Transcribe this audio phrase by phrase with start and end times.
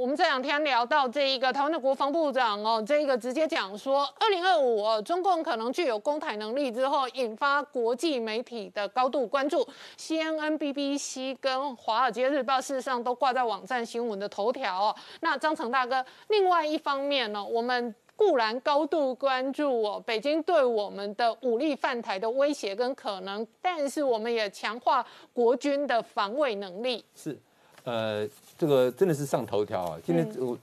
[0.00, 9.68] 我们这两天聊到这一个台湾的国防部长哦，这一个直接讲说，二零二五，中共可能具有攻台能力之后，引发国际媒体的高度关注
[9.98, 14.96] ，CNN、BBC 跟华尔街日报事实上都挂在网站新闻的头条哦。
[15.20, 25.04] 那张成大哥，另外一方面呢，我们固然高度关注哦，北京对我们的武力犯台的威胁跟可能，但是我们也强化
[25.34, 27.04] 国军的防卫能力。
[27.14, 27.38] 是，
[27.84, 28.26] 呃，
[28.60, 29.98] 这个真的是上头条啊！
[30.04, 30.54] 今天我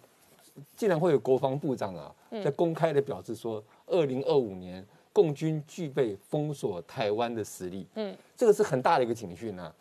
[0.75, 7.88] 竟然会有国防部长啊，在公开的表示说，二零二五年共军具备封锁台湾的实力。
[7.96, 9.74] 嗯，这个是很大的一个警讯啊！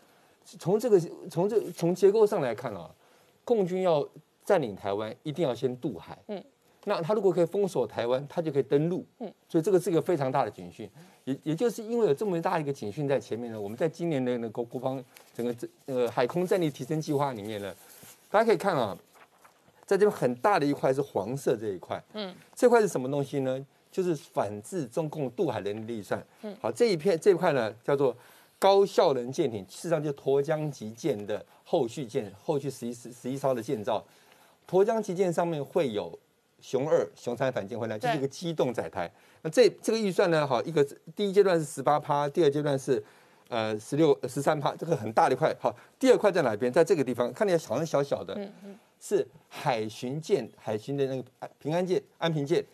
[0.59, 0.99] 从这个
[1.31, 2.91] 从这从结构上来看啊，
[3.45, 4.09] 共军要
[4.47, 6.17] 占领台湾，一定要先渡海。
[6.29, 6.43] 嗯。
[6.89, 9.05] 那他如果可以封锁台湾，他就可以登陆。
[9.19, 10.89] 嗯，所以这个是一个非常大的警讯。
[11.25, 15.05] 也也就是因为有这么大一个警讯在前面呢，我们在今年的那个国防
[15.35, 17.75] 整个这呃海空战力提升计划里面呢，
[18.31, 18.97] 大家可以看啊，
[19.85, 22.03] 在这边很大的一块是黄色这一块。
[22.15, 23.65] 嗯，这块是什么东西呢？
[23.91, 26.25] 就是反制中共渡海能力预算。
[26.43, 28.17] 嗯，好，这一片这一块呢叫做
[28.59, 34.05] 高效能舰艇，事实上就沱江级舰的后续舰，后续十一十十一艘的建造。
[34.69, 36.19] 沱江级舰上面会有。
[36.59, 39.09] 熊二、熊三反舰回来就是一个机动载台。
[39.43, 40.45] 那这这个预算呢？
[40.45, 40.83] 好，一个
[41.15, 43.01] 第一阶段是十八趴，第二阶段是
[43.49, 45.55] 呃十六、十三趴，这个很大的一块。
[45.61, 46.73] 好，第二块在哪边？
[46.73, 51.25] 在这个地方，看起来好像小小的，嗯嗯，是海巡舰、海巡的那个
[51.59, 52.65] 平安舰、安平舰，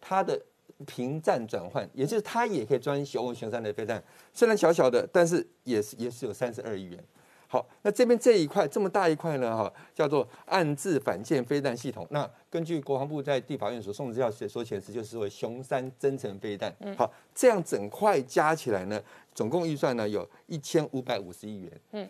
[0.00, 0.40] 它的
[0.86, 6.98] 平战转换，也就是它也可以装熊二、熊三的飞弹，虽然小小的，但是也是也是有三十二亿元。
[7.46, 9.56] 好，那这边这一块这么大一块呢？
[9.56, 12.04] 哈，叫做暗制反舰飞弹系统。
[12.10, 16.74] 那根据国防部在地法院所送资料所显示，就是为雄三增程飞弹。
[16.96, 19.00] 好，这样整块加起来呢，
[19.34, 21.80] 总共预算呢有一千五百五十亿元。
[21.92, 22.08] 嗯，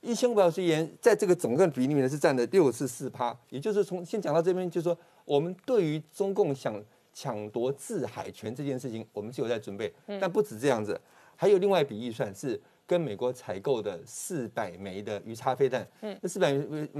[0.00, 3.36] 一千五百五十亿元在这个总个比例里面是占了六十四趴。
[3.50, 9.92] 也就是从先讲到这边，就是说我们对于中共想抢夺制海权这件事情，我们是有在准备。
[10.20, 11.00] 但不止这样子，
[11.36, 12.60] 还有另外一笔预算是。
[12.86, 16.52] 跟美国采购的四百枚的鱼叉飞弹，嗯，那四百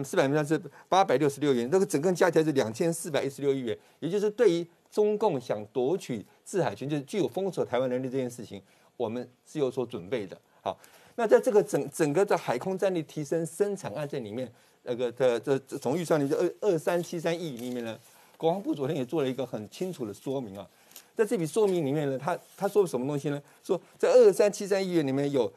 [0.03, 3.78] 四百枚弹是八百六十六元，那个整个加起来是两千四百一十六亿元。
[4.00, 8.62] 也就是对于中共想夺取制海权，就是具有封锁台湾能力这件事情，
[8.97, 10.37] 我们是有所准备的。
[10.62, 10.78] 好，
[11.16, 14.50] 那在这个整整个的海空战力提升生产案件里面，
[14.82, 17.99] 那个的这总预算里就二二三七三亿里面呢，
[18.37, 20.69] 国防部昨天也做了一个很清楚的说明啊，
[21.15, 23.43] 在这笔说明里面呢，他他说什么东西呢？
[23.62, 25.53] 说在二三七三亿元里面有。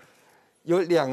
[0.64, 1.10] 有两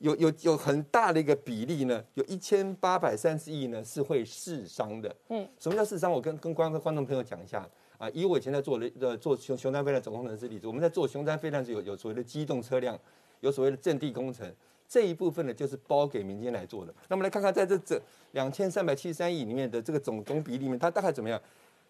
[0.00, 5.16] 有有有很大的一个比例呢，有一千八百三十亿呢是会试伤的。
[5.30, 6.12] 嗯，什么叫试伤？
[6.12, 7.66] 我跟跟观观众朋友讲一下
[8.02, 8.10] 啊。
[8.12, 12.98] 以我以前在做的呃做熊熊山飞弹总工程师例子，我们在做熊山飞弹是有有所谓的机动车辆，
[13.40, 14.52] 有所谓的阵地工程
[14.88, 16.92] 这一部分呢，就是包给民间来做的。
[17.08, 18.00] 那么来看看在这这
[18.32, 21.40] 两千三百七十三亿里面的这个总总比例里面，它大概怎么样？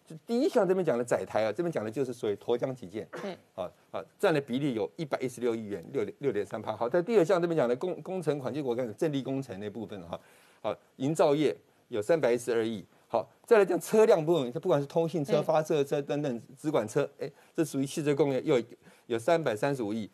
[0.05, 6.75] 就第一项这边讲的载台啊，这边讲的就是所谓沱江旗舰，嗯，好，好，占的比例有一百一十六亿元，六点六点三趴。
[6.75, 10.19] 好，在第二项这边讲的工工程款，就我讲阵地工程那部分哈，
[10.61, 11.55] 好，营造业
[11.87, 12.85] 有三百一十二亿。
[13.13, 18.59] 好，再来讲车辆部分，不管是通信车、发射车等等，直管车，哎，这属于汽车工业，又
[19.05, 20.09] 有三百三十五亿。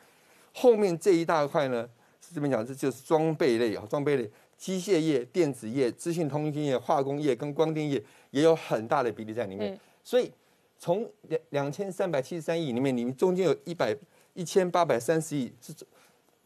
[0.53, 1.89] 后面这一大块呢，
[2.19, 4.29] 是这边讲这就是装备类啊，装备类。
[4.57, 10.29] 机械业、电子业、资讯通讯业、化工业跟光电业也有很大的比例在里面，所以
[10.77, 13.95] 从两两千三百七十三亿里面，你们中间有一百
[14.33, 15.73] 一千八百三十亿是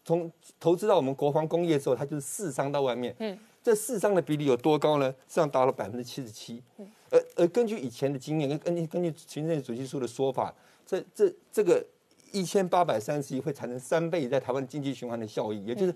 [0.06, 3.16] 从投资到我们国防工业之后，它就是四商到外面。
[3.18, 5.10] 嗯，这四张的比例有多高呢？
[5.10, 6.62] 实际上达到百分之七十七。
[6.78, 10.54] 嗯，而而根据以前的经验，跟根据根据行政主席书的说法，
[10.86, 11.84] 这这这个
[12.32, 15.96] 一千八百三十亿会产生三倍在台湾经济循环的效益，也就是。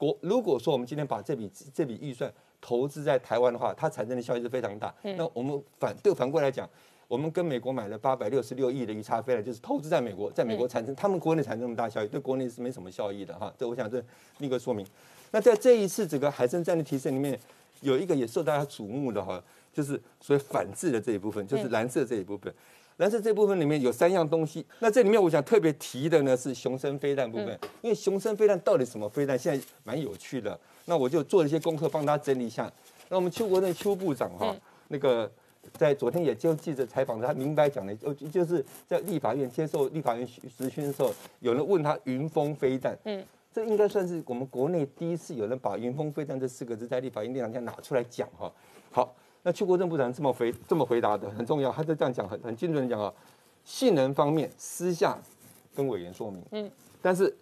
[0.00, 4.94] 国如果说我们今天把这笔这笔预算投资在台湾的话，它产生的效益是非常大。
[5.02, 6.66] 那我们反对反过来讲，
[7.06, 13.52] 我们跟美国买了八百六十六亿的鱼叉飞了，就是投资在美国，在美国产生，他们国内产生那么大效益，对国内是没什么效益的哈。
[13.58, 14.02] 这我想这
[14.38, 14.86] 另一个说明。
[15.30, 17.38] 那在这一次整个海参战力提升里面，
[17.80, 19.42] 有一个也受大家瞩目的哈，
[19.72, 22.52] 就是所谓反制的这一部分，就是蓝色这一部分。
[22.96, 30.58] 蓝色这部分里面有三样东西，那这里面我想特别提的呢是雄升飞弹部分，因为雄升飞弹到底什么飞弹，现在蛮有趣的。
[30.84, 32.70] 那我就做了一些功课，帮大家整理一下。
[33.08, 34.54] 那我们邱国正邱部长哈，
[34.88, 35.30] 那个
[35.78, 48.52] 在昨天也接受记者采访他明白讲的，就就是在立法院接受立法院实询的时候，有人问他云峰飞弹，嗯，这应该算是我们国内第一次有人把云峰飞弹这四个字在立法院那两天拿出来讲哈。
[48.90, 49.14] 好。
[49.42, 53.10] 那邱国正部长这么回这么回答的很重要，他就这样讲很很精准的讲啊，
[53.64, 55.18] 性能方面私下
[55.74, 56.70] 跟委员说明，嗯，
[57.00, 57.34] 但是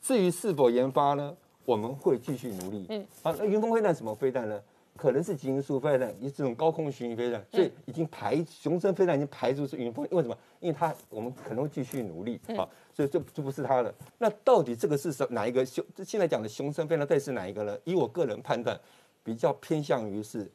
[0.00, 1.32] 至于是否研发呢，
[1.64, 4.60] 我们会继续努力，嗯，啊，那云峰飞弹什么飞弹呢？
[4.96, 10.36] 可能是极音速飞弹，也这种高空巡弋飞弹，所以已经排雄升飞弹已经排除是云峰，为什么？
[10.60, 13.94] 因为它我们可能会继续努力啊，所以这这不是它的。
[14.18, 15.84] 那到底这个是什哪一个雄？
[16.04, 17.78] 现在讲的雄升飞弹到底是哪一个呢？
[17.84, 18.78] 以我个人判断，
[19.24, 20.50] 比较偏向于是。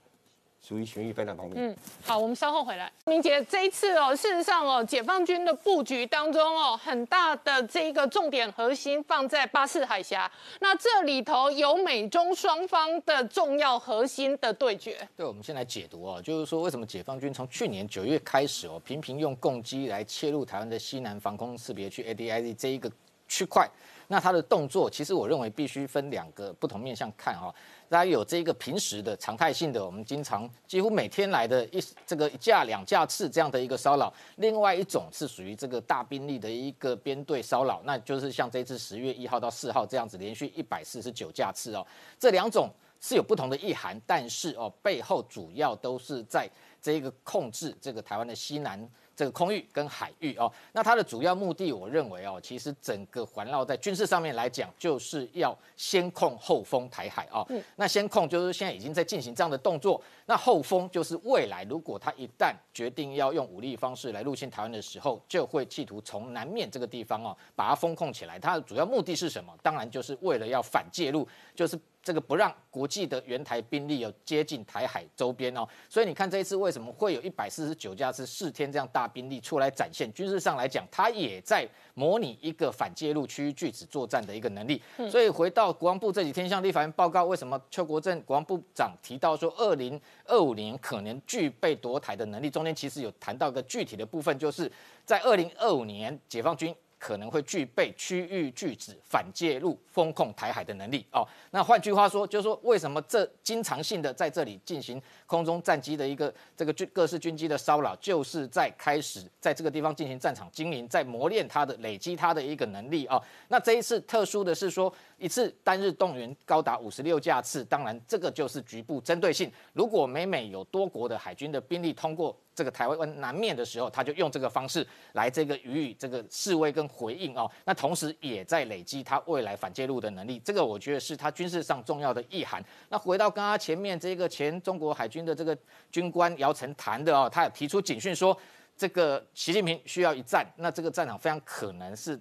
[0.62, 1.56] 属于巡弋飞弹方面。
[1.57, 2.92] 嗯，好，我们稍后回来。
[3.06, 10.30] 明杰，这一次哦，事实上哦，解放军的布局当中哦，很大的这一个重点核心放在巴士海峡。
[10.59, 15.07] 那这里头有美中双方的重要核心的对决。
[15.15, 22.92] 对，我们先来解读哦，就是说为什么解放军从去年九月开始哦，频频用攻击来切入台湾的西南防空识别区 ADIZ 这一个
[23.27, 23.69] 区块。
[24.10, 27.53] 那它的动作，其实我认为必须分两个不同面向看哈。
[27.89, 41.86] 大家有这个平时的常态性的，我们经常几乎每天来的一这个一架两架次这样的一个骚扰，另外一种是属于这个大兵力的一个编队骚扰，那就是像这次十月一号到四号这样子连续一百四十九架次哦，
[42.19, 42.69] 这两种
[43.00, 46.50] 是有不同的意涵，但是哦背后主要都是在
[46.81, 48.88] 这个控制这个台湾的西南。
[49.18, 57.44] 这个空域跟海域哦，那它的主要目的，我认为哦，其实整个环绕在军事上面来讲，就是要先控后封台海哦。
[57.50, 57.60] 嗯。
[57.78, 68.38] 那先控就是现在已经在进行这样的动作，那后封就是未来如果它一旦决定要用武力方式来入侵台湾的时候，就会企图从南面这个地方哦，把它封控起来。
[68.38, 69.52] 它的主要目的是什么？
[69.63, 71.75] 当然就是为了要反介入，就是。
[72.07, 80.09] 这个不让国际的援台兵力有接近台海周边哦，所以你看这一次为什么会有一百四十九架次四天这样大兵力出来展现？
[80.13, 84.81] 军事上来讲，它也在模拟一个反介入区域拒止作战的一个能力。
[85.12, 92.50] 所以回到国防部这几天向立法院报告，为什么邱国正国防部长提到说二零二五年可能具备夺台的能力？
[92.50, 94.71] 中间其实有谈到一个具体的部分，就是
[95.03, 96.74] 在二零二五年解放军。
[97.00, 101.28] 可能会具备区域拒止、反介入、封控台海的能力哦。
[101.52, 113.22] 那换句话说，就是说，为什么这经常性的在这里进行空中战机的一个这个军各式军机的骚扰，就是在开始在这个地方进行战场经营，在磨练它的、累积它的一个能力哦。
[113.48, 119.52] 那这一次特殊的是说，一次单日动员高达五十六架次，当然这个就是局部针对性。
[119.74, 122.36] 如果每每有多国的海军的兵力通过。
[122.58, 127.48] 这个台湾南面的时候，他就用这个方式来这个予以这个示威跟回应哦。
[127.66, 132.60] 那同时也在累积他未来反介入的能力，这个我觉得是他军事上重要的意涵。
[132.90, 135.56] 那回到刚刚前面这个前中国海军的这个
[135.92, 138.36] 军官姚晨谈的哦，他有提出警讯说，
[138.75, 142.20] 这个习近平需要一战，那这个战场非常可能是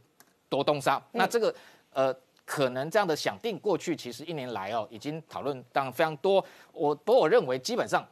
[0.50, 1.02] 夺东沙。
[1.12, 1.54] 那这个
[1.94, 2.14] 呃，
[2.46, 6.42] 可能这样的想定，过去其实一年来哦，已经讨论当然非常多。
[6.72, 8.02] 我不过我认为基本上。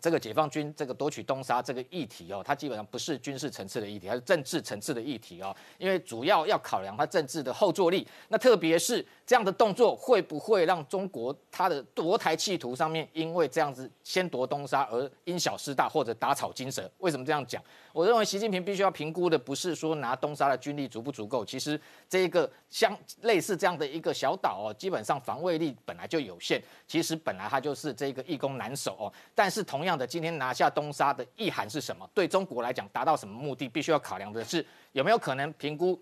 [0.00, 5.54] 这个解放军这个夺取东沙这个议题哦，它基本上不是军事层次的议题，它是政治层次的议题哦。
[5.78, 16.90] 因为主要要考量它政治的后坐力，那特别是这样的动作会不会让中国它的夺台企图上面，因为这样子先夺东沙而因小失大或者打草惊蛇？
[16.98, 17.62] 为什么这样讲？
[17.92, 29.12] 我认为习近平必须要评估的不是说拿东沙的军力足不足够，其实这一个像类似这样的一个小岛哦，基本上防卫力本来就有限，其实本来它就是这个易攻难守哦。
[29.34, 32.08] 但是同样样的，今天拿下东沙的意涵是什么？
[32.14, 33.68] 对中国来讲，达到什么目的？
[33.68, 36.00] 必须要考量的是有没有可能评估。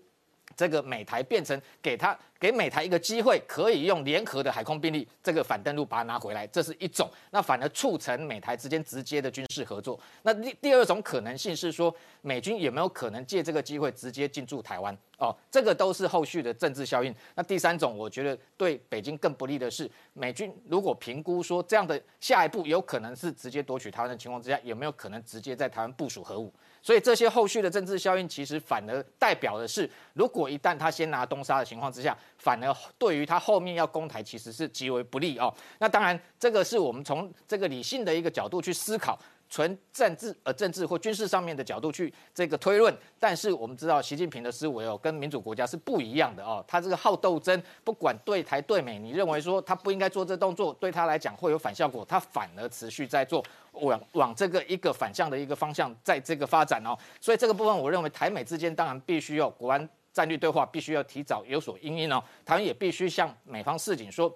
[0.57, 7.09] 这个美台变成给他给美台一个机会，可以用联合的海空兵力，这个反登陆把它拿回来，这是一种。
[7.31, 9.99] 那反而促成美台之间直接的军事合作。
[10.23, 14.95] 那第第二种可能性是说，美军有没有可能借这个机会直接进驻台湾？
[15.19, 17.13] 哦，这个都是后续的政治效应。
[17.35, 26.51] 那第三种，我觉得对北京更不利的是，美军如果评估说这样的下一步有可能是直接夺取台湾的情况之下，有没有可能直接在台湾部署核武？
[26.87, 35.53] 所以这些后续的政治效应，其实反而代表的是，如果一旦他先拿东沙的情况之下，反而对于他后面要攻台，其实是极为不利哦。
[35.79, 39.19] 那当然，这个是我们从这个理性的一个角度去思考。
[39.49, 64.33] 纯政治呃政治或军事上面的角度去这个推论，但是我们知道习近平的思维哦跟民主国家是不一样的哦，他这个好斗争，不管对台对美，你认为说他不应该做这动作，对他来讲会有反效果，他反而持续在做往往这个一个反向的一个方向在这个发展哦，所以这个部分我认为台美之间当然必须要国安战略对话，必须要提早有所应应哦，台湾也必须向美方示警说。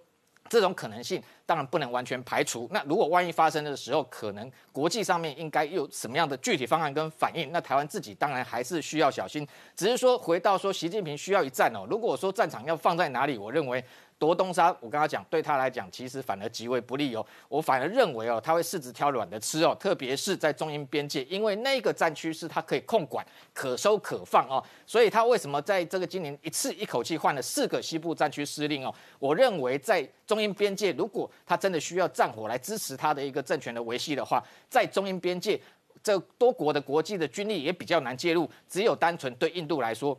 [0.50, 2.66] 这种可能性当然不能完全排除。
[2.72, 7.52] 那如果万一发生的时候，可能国际上面应该有什么样的具体方案跟反应？
[7.52, 9.46] 那台湾自己当然还是需要小心。
[9.76, 11.86] 只是说回到说习近平需要一战哦。
[11.90, 13.84] 如果说战场要放在哪里，我认为。
[14.22, 17.26] 夺东沙，我跟他讲，对他来讲，其实反而极为不利哦。
[17.50, 24.64] 我反而认为哦，他会柿子挑软的吃哦，特别是在中英边界，因为那个战区是他可以控管、可收可放哦。
[24.86, 28.94] 所以他为什么在这个今年一次一口气换了四个西部战区司令哦？
[29.18, 35.60] 我认为在中英边界，如果他真的需要战火来支持他的一个政权的维系的话，在中印边界
[36.04, 40.18] 这多国的国际的军力也比较难介入，只有单纯对印度来说。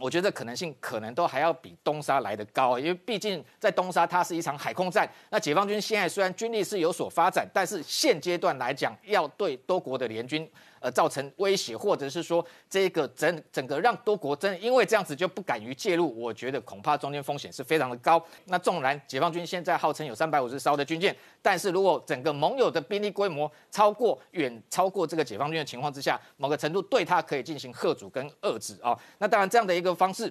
[0.00, 5.08] 我觉得可能性可能都还要比东沙来得高，因为毕竟在东沙它是一场海空战。
[5.30, 10.50] 那解放军现在虽然军力是有所发展，但是现阶段来讲，要对多国的联军。
[10.84, 18.22] 呃，造成威胁，或者是说这个整整个让多国真因为这样子就不敢于介入，我觉得恐怕中间风险是非常的高。
[18.44, 28.94] 那纵然解放军现在号称有三百五十艘的军舰，但是如果整个盟友的兵力规模超过远超过这个解放军的情况之下，某个程度对他可以进行贺阻跟遏制啊。
[29.16, 30.30] 那当然这样的一个方式，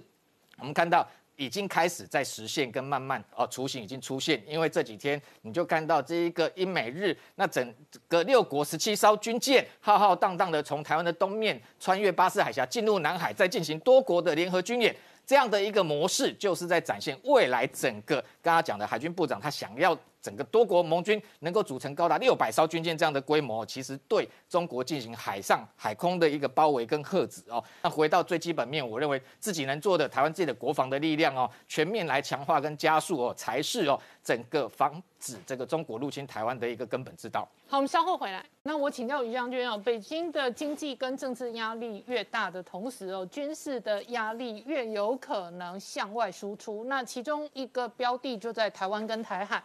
[0.60, 1.04] 我们看到。
[1.36, 7.74] 已经开始在实现跟慢慢哦雏形已经出现，因为这几天你就看到这一个英美日那整
[8.08, 19.98] 个六国十七艘军舰浩浩荡荡的从台湾的东面穿越巴士海峡进入南海，再进行多国的联合军演，这样的一个模式就是在展现未来整个刚刚讲的海军部长他想要。
[20.24, 27.62] 整个多国盟军能够组成高达六百艘军舰这样的规模，其实对中国进行海上、海空的一个包围跟遏止哦。
[27.82, 37.46] 那回到最基本面，我认为自己能做的台湾自己的国防的力量哦，全面来强化跟加速哦，才是哦整个防止这个中国入侵台湾的一个根本之道。
[37.68, 38.46] 好，我们稍后回来。
[38.64, 46.86] 那我请教于将军哦，北京的经济跟政治压力越大的同时哦，军事的压力越有可能向外输出。
[46.86, 49.62] 那其中一个标的就在台湾跟台海。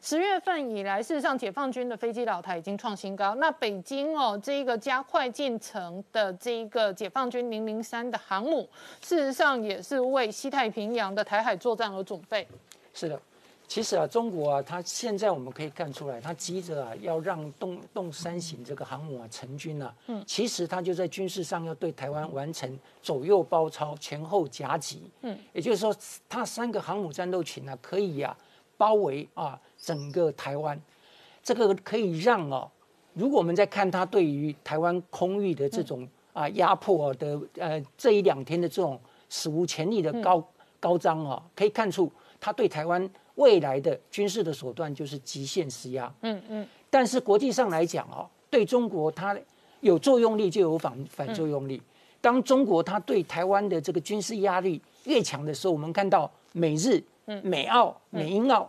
[0.00, 3.34] 十月份以来，事实上解放军的飞机老台已经创新高。
[3.34, 8.68] 那北京哦，这一个加快进程的这一个解放军零零三的航母，
[9.02, 12.46] 事实上也是为西太平洋的台海作战而准备。
[12.94, 13.20] 是的，
[13.66, 19.92] 其实啊，中国啊，它现在我们可以看出来，它急着啊要让动动三型这个航母啊成军啊。
[20.06, 25.10] 嗯，其实它就在军事上要对台湾完成左右包抄、前后夹击。
[25.22, 25.94] 嗯，也就是说，
[26.28, 28.34] 它三个航母战斗群呢，可以呀
[28.76, 29.60] 包围啊。
[29.78, 30.78] 整个台湾，
[31.42, 32.70] 这个可以让哦，
[33.14, 40.46] 如果我们在看他对于台湾空域的这种啊压迫的呃这一两天的这种史无前例的高
[40.78, 46.12] 高张啊，可以看出他对台湾未来的军事的手段就是极限施压。
[46.22, 46.66] 嗯嗯。
[46.90, 49.36] 但是国际上来讲哦，对中国它
[49.80, 51.80] 有作用力就有反反作用力。
[52.20, 57.02] 当中国它对台湾的这个军事压力越强的时候，我们看到美日、
[57.42, 58.68] 美澳、美英澳。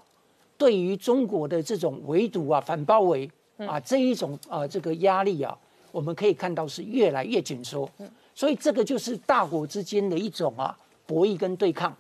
[0.60, 5.58] 对于中国的这种围堵啊、反包围啊这一种啊这个压力啊，
[5.90, 7.90] 我们可以看到是越来越紧缩。
[8.36, 11.96] 所以这个就是大国之间的一种啊博弈跟对抗。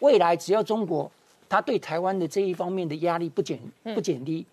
[0.00, 1.08] 未来只要中国
[1.48, 3.56] 它对台湾的这一方面的压力不减
[3.94, 4.44] 不减低，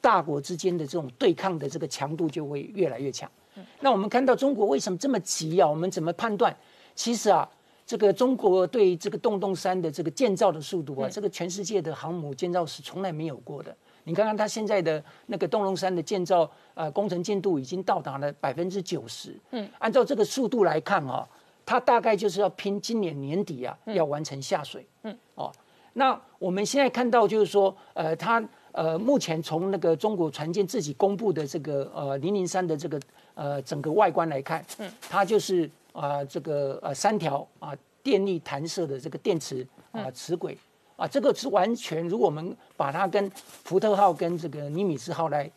[0.00, 3.30] 大国之间的这种对抗的这个强度就会越来越强。
[3.80, 5.68] 那我们看到中国为什么这么急啊？
[5.68, 6.56] 我们怎么判断？
[6.94, 7.46] 其实啊。
[7.86, 13.74] 这个中国对这个洞洞山的这个建造的速度啊，这个全世界的航母建造是从来没有过的。
[14.04, 19.34] 你看看它现在的那个洞洞山的建造，呃，工程进度已经到达了百分之九十。
[19.50, 21.28] 嗯，按照这个速度来看啊，
[21.66, 24.86] 它大概就是要拼今年年底啊，要完成下水。
[25.02, 25.52] 嗯，哦，
[25.92, 33.00] 那我们现在看到就是说，呃，它呃，目前从那个中国船舰自己公布的这个呃零零三的这个
[33.34, 35.70] 呃整个外观来看，嗯，它就是。
[35.94, 37.72] 啊，这个呃三条啊
[38.02, 40.58] 电力弹射的这个电池啊磁轨
[40.96, 45.50] 啊，这个是完全，如果我们把它跟福特号跟这个尼米兹号来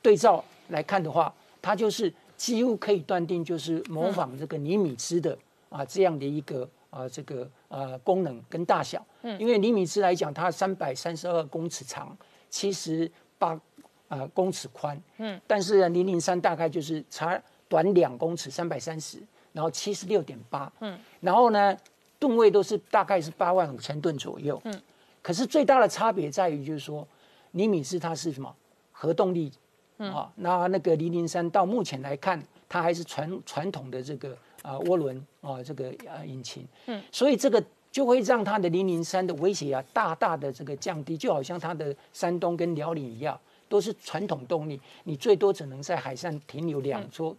[0.00, 5.36] 对照来看的话，它就是几乎可以断定就是模仿这个尼米兹的
[5.68, 9.04] 啊这样的一个啊这个啊功能跟大小。
[9.22, 12.16] 嗯，因为尼米兹来讲，它三百三十二公尺长，
[12.48, 13.60] 七十八
[14.08, 15.00] 啊公尺宽。
[15.18, 19.18] 嗯，但是零零三大概就是差短两公尺，三百三十。
[19.52, 21.76] 然后七十六点八，嗯，然后呢，
[22.18, 24.82] 吨位都是大概是八万五千吨左右，嗯，
[25.20, 27.06] 可是最大的差别在于就是说，
[27.50, 28.54] 尼米兹它是什么
[28.92, 29.52] 核动力，
[29.98, 43.36] 啊，那那个零零三到目前来看，它还是传传统的这个啊涡轮啊这个啊引擎，嗯，所以这个就会让它的零零三的威胁啊大大的这个降低，就好像它的山东跟辽宁一样，
[43.68, 47.36] 都是传统动力，你最多只能在海上停留两周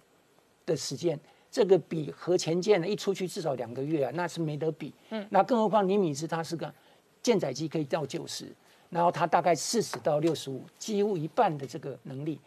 [0.65, 1.17] 的时间。
[1.51, 4.93] 这个比核潜舰呢一出去至少两个月啊，那是没得比。
[5.09, 6.73] 嗯，那更何况尼米兹它是个
[7.21, 8.45] 舰载机，可以到九十，
[8.89, 12.39] 然后它大概四十到六十五，几乎一半的这个能力。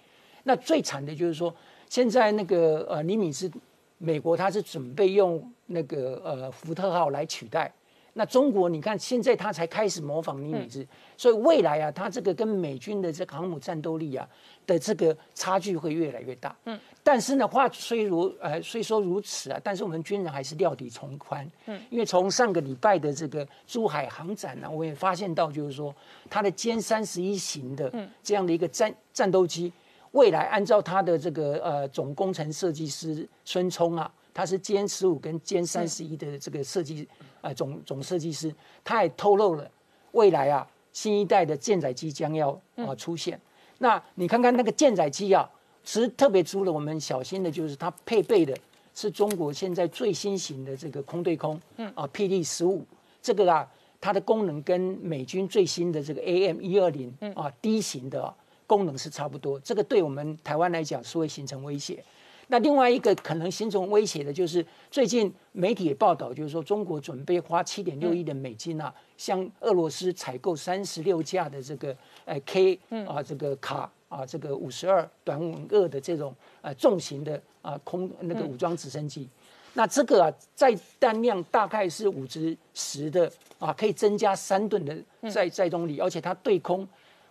[0.42, 1.54] 那最惨的就是说，
[1.88, 3.50] 现在那个呃尼米兹，
[3.99, 7.70] 美国它是准备用那个呃福特号来取代。
[8.16, 14.26] 那中国你看现在它才开始模仿尼米兹，所以未来啊，它这个跟美军的这个航母战斗力啊
[14.66, 16.56] 的这个差距会越来越大。
[16.64, 21.44] 嗯，但是呢，话虽如呃虽说如此啊，但是我们军人还是料敌从宽。
[21.66, 25.92] 嗯，因为从上个礼拜的这个珠海航展呢，我也发现到就是说
[26.30, 27.92] 它的歼三十一型的
[28.23, 29.73] 这样的一个战战斗机，
[30.12, 34.09] 未来按照它的这个呃总工程设计师孙冲啊。
[34.37, 37.09] 他是歼十五跟歼三十一的这个设计，
[37.45, 39.71] 呃，总总设计师，他也透露了
[40.13, 43.39] 未来啊，新一代的舰载机将要啊出现。
[43.79, 45.47] 那你看看那个舰载机啊，
[45.83, 48.57] 其实特别除了我们小心的，就是它配备的
[48.95, 52.83] 是中国现在最新型的这个空对空，嗯啊，P D 十五
[53.21, 53.69] 这个啊，
[54.01, 58.33] 它的功能跟美军最新的这个 AM 一二零啊 D 型的
[58.67, 62.03] 功能是差不多，这个对我们台湾来讲是会形成威胁。
[62.49, 79.29] 那另外一个可能形成威胁的，就是最近媒体也报道，就是说中国准备花七点六亿的美金啊，向俄罗斯采购三十六架的这个呃 K 啊这个卡啊这个五十二短吻鳄的这种呃重型的啊空那个武装直升机。
[79.73, 84.97] 那这个啊载弹量大概是五至十的啊，可以增加三吨的
[85.31, 86.87] 载载重力，而且它对空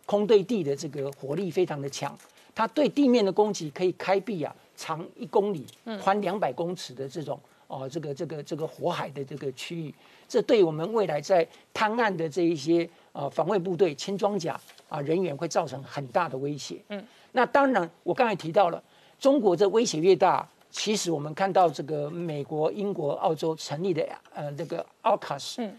[0.05, 2.17] 空对地的这个火力非常的强，
[2.53, 4.53] 它对地面的攻击可以开闭啊。
[4.75, 5.65] 长一公里、
[6.01, 9.93] 宽两百公尺的这种哦，这个这个这个火海的这个区域，
[10.27, 16.79] 这对我们未来在滩岸的这一些啊防卫部队、轻装甲啊人员会造成很大的威胁。
[16.89, 18.81] 嗯，那当然，我刚才提到了，
[19.19, 25.75] 中国这威胁越大，其实我们看到这个美国、英国、澳洲成立的呃这个 AUKUS，嗯，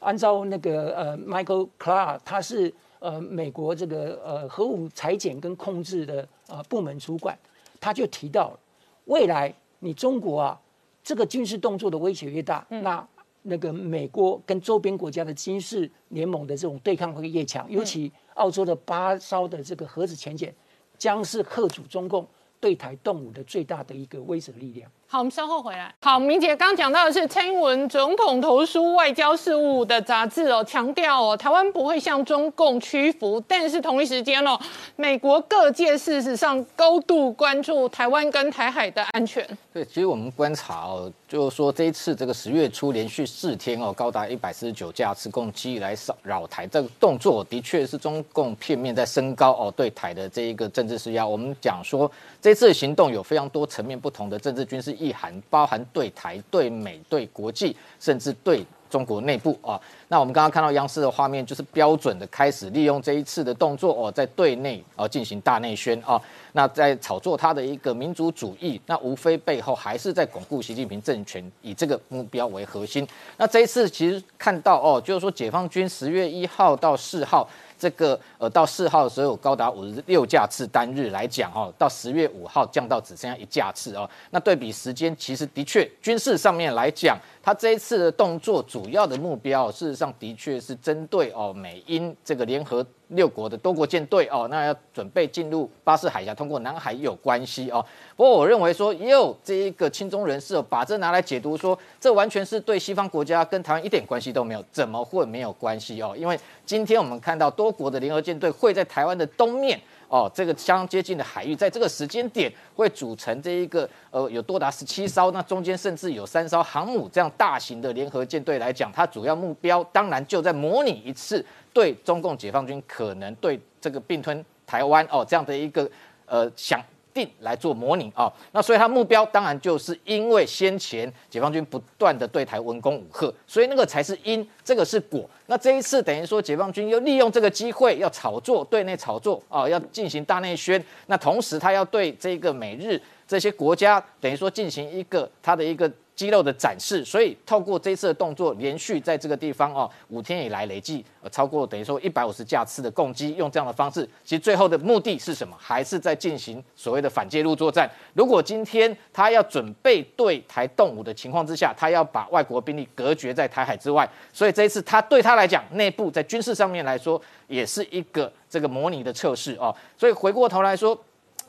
[0.00, 7.38] 按照那个呃 Michael Clark，他是呃美国这个呃核武裁剪跟控制的呃部门主管。
[7.80, 8.58] 他就提到，
[9.04, 10.60] 未来你中国啊，
[11.02, 13.06] 这个军事动作的威胁越大，那
[13.42, 20.52] 那个美国跟周边国家的军事联盟的这种对抗会越强，尤其澳洲的八艘的这个核子潜艇，
[20.98, 22.26] 将是克阻中共
[22.60, 24.90] 对台动武的最大的一个威慑力量。
[25.10, 25.90] 好，我们稍后回来。
[26.02, 33.42] 好，明姐刚讲到的是蔡英文总统投书外交事务的杂志哦，强调哦，台湾不会向中共屈服。
[33.48, 34.60] 但是同一时间哦，
[34.96, 39.42] 美国各界事实上高度关注台湾跟台海的安全。
[39.72, 51.26] 对，其实我们观察哦，就是说这一次这个十月初连续四天哦，高达一百四十九架次攻击来扰扰台，这个动作的确是中共片面在升高哦对台的这一个政治施压。
[51.26, 52.10] 我们讲说
[52.42, 54.94] 这次行动有非常多层面不同的政治军事。
[54.98, 59.80] 意涵包含对台、对美、对国际，甚至对中国内部啊。
[60.08, 66.20] 那我们刚刚看到央视的画面，就是标准的开始利用这一次的动作哦，在对内啊进行大内宣啊。
[66.52, 73.06] 那在炒作他的一个民族主义，那无非背后还是在巩固习近平政权，以这个目标为核心。
[73.36, 77.48] 那这一次其实看到哦，就是说解放军十月一号到四号。
[77.80, 84.10] 这个呃，到四号的时候有高达五十六架次单日来讲哦，到十月五号降到只剩下一架次哦。
[84.30, 92.86] 那对比时间，其实的确军事上面来讲，它这一次的动作主要的目标，事实上的确是针对哦美英这个联合。
[93.12, 97.82] 六国的多国舰队哦，那要准备进入巴士海峡，通过南海有关系哦。
[98.14, 106.14] 不过我认为说，也有这一个亲中人士哦把这拿来解读说，这完全是对西方国家跟台湾一点关系都没有，怎么会没有关系哦？
[106.18, 121.44] 因为今天我们看到多国的联合舰队会在台湾的东面哦，这个相接近的海域，在这个时间点会组成这一个呃，有多达十七艘，那中间甚至有三艘航母这样大型的联合舰队来讲，它主要目标当然就在模拟一次。
[121.70, 125.88] 对中共解放军可能对这个并吞台湾哦这样的一个
[126.26, 126.80] 呃想
[127.12, 135.28] 定来做模拟啊，那所以他目标当然就是因为先前解放军不断的对台文攻武赫，所以那个才是因，这个是果。
[135.46, 140.82] 那这一次等于说解放军又利用这个机会要炒作，对内炒作啊，要进行大内宣。
[141.06, 145.90] 那同时他要对这个美日这些国家等于说进行一个他的一个。
[146.18, 155.56] 肌肉的展示，所以透过这次的动作，连续在这个地方哦，五天以来累计呃超过等于说一百五十架次的攻击，用这样的方式，其实最后的目的是什么？
[155.56, 157.88] 还是在进行所谓的反介入作战。
[158.14, 169.72] 如果今天他要准备对台动武的情况之下，他要把外国兵力隔绝在台海之外，所以这一次他对他来讲，内部在军事上面来说，也是一个这个模拟的测试哦。
[169.96, 171.00] 所以回过头来说。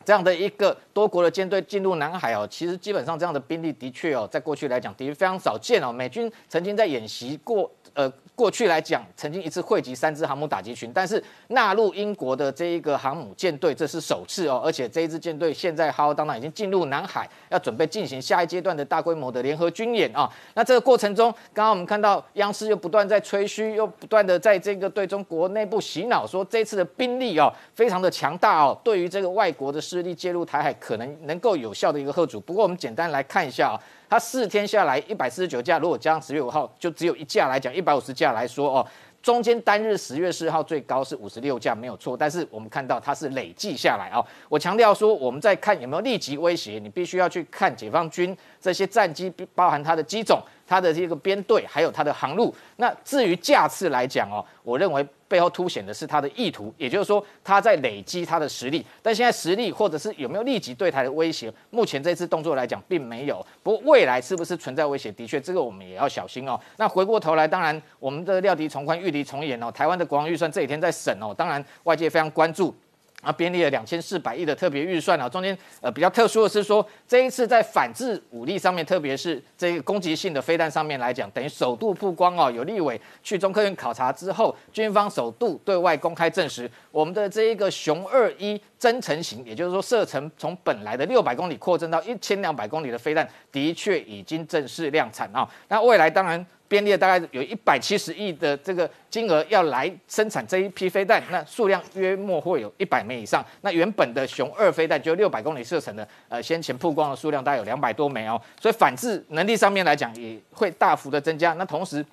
[0.10, 5.92] 这样的一个多国的舰队进入南海哦，其实基本上这样的兵力的确哦，在过去来讲的确非常少见哦。
[5.92, 8.12] 美军曾经在演习过，呃。
[8.40, 14.62] 过去来讲，曾经一次汇集三支航母打击群，但是纳入英国的这一个航母舰队，这是首次哦。
[14.64, 20.32] 而且这一支舰队现在浩浩荡荡已经进入南海，要准备进行下一阶段的大规模的联合军演啊。
[20.54, 32.40] 那这个过程中，刚刚我们看到央视又不断在吹嘘，又不断的在这个对中国内部洗脑，说这次的兵力哦非常的强大哦，对于这个外国的势力介入台海，可能能够有效的一个贺主。
[32.40, 33.80] 不过我们简单来看一下啊。
[34.10, 38.88] 它四天下来一百四十九架，如果加上十月五号，就只有一架来讲，一百五十架来说哦，
[39.22, 42.18] 中间单日十月四号最高是五十六架，没有错。
[42.18, 44.26] 但是我们看到它是累计下来哦。
[44.50, 52.54] 我强调说，我们在看有没有立即威胁，你必须要去看解放军这些战机，包含它的机种、它的这个编队，还有它的航路。
[52.76, 55.04] 那至于架次来讲哦，我认为。
[55.30, 58.84] 背后凸显的是他的意图，也就是说他在累积他的实力。
[59.00, 63.46] 但现在实力或者是有没有立即对台的威胁，目前这次动作来讲并没有。
[63.62, 66.60] 不过未来是不是存在威胁，的确这个我们也要小心哦。
[66.78, 69.72] 那回过头来，当然我们的料敌从宽，御敌从严哦。
[69.72, 72.76] 台湾的国防预算这几天在审哦，当然外界非常关注。
[73.22, 82.50] 啊，编列了两千四百亿的特别预算啊，中间呃比较特殊的是说，这一次在反制武力上面，特别是这个攻击性的飞弹上面来讲，等于首度曝光哦。
[82.50, 95.46] 有立委去中科院考察之后，军方首度对外公开证实，我们的这一个熊二一增程型，也就是说射程从本来的六百公里扩增到一千两百公里的飞弹，的确已经正式量产啊。
[95.68, 96.46] 那未来当然。
[96.70, 103.44] 编列大概有一百七十亿的这个金额要来生产这一批飞弹，那数量约莫会有一百枚以上。
[103.62, 111.54] 那原本的熊二飞弹就六百公里射程的，呃，先前曝光的数量大概有两百多枚哦，所以反制能力上面来讲也会大幅的增加。
[111.54, 112.06] 那同时，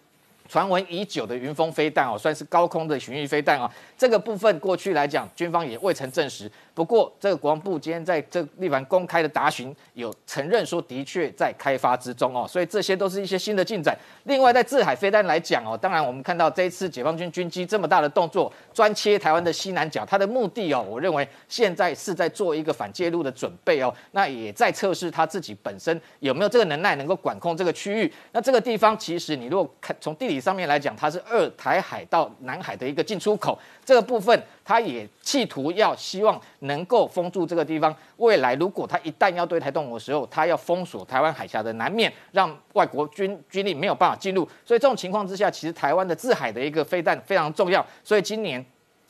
[0.48, 6.50] 传闻已久的云峰飞弹哦，算是高空的巡弋飞弹啊，这个部分过去来讲，军方也未曾证实。
[6.74, 13.96] 不过，这个国防部今天在这立凡公开的答询，有承认说的确在开发之中哦，所以这些都是一些新的进展。
[14.24, 28.12] 另外，在制海飞弹来讲哦，当然我们看到这一次解放军军机这么大的动作，专切台湾的西南角，它的目的哦，我认为现在是在做一个反介入的准备哦，那也在测试它自己本身有没有这个能耐能够管控这个区域。
[28.32, 34.42] 那这个地方其实你如果看从地理上面来讲，它是二台海到南海的一个进出口，这个部分。
[34.64, 44.44] 它也企图要希望能够封住这个地方，未来如果它一旦要对台动武的时候，它要封锁台湾海峡的南面，让外国军军力没有办法进入。
[44.64, 47.84] 所以这种情况之下，其实台湾的自海的一个飞弹非常重要。
[48.02, 48.64] 所以今年。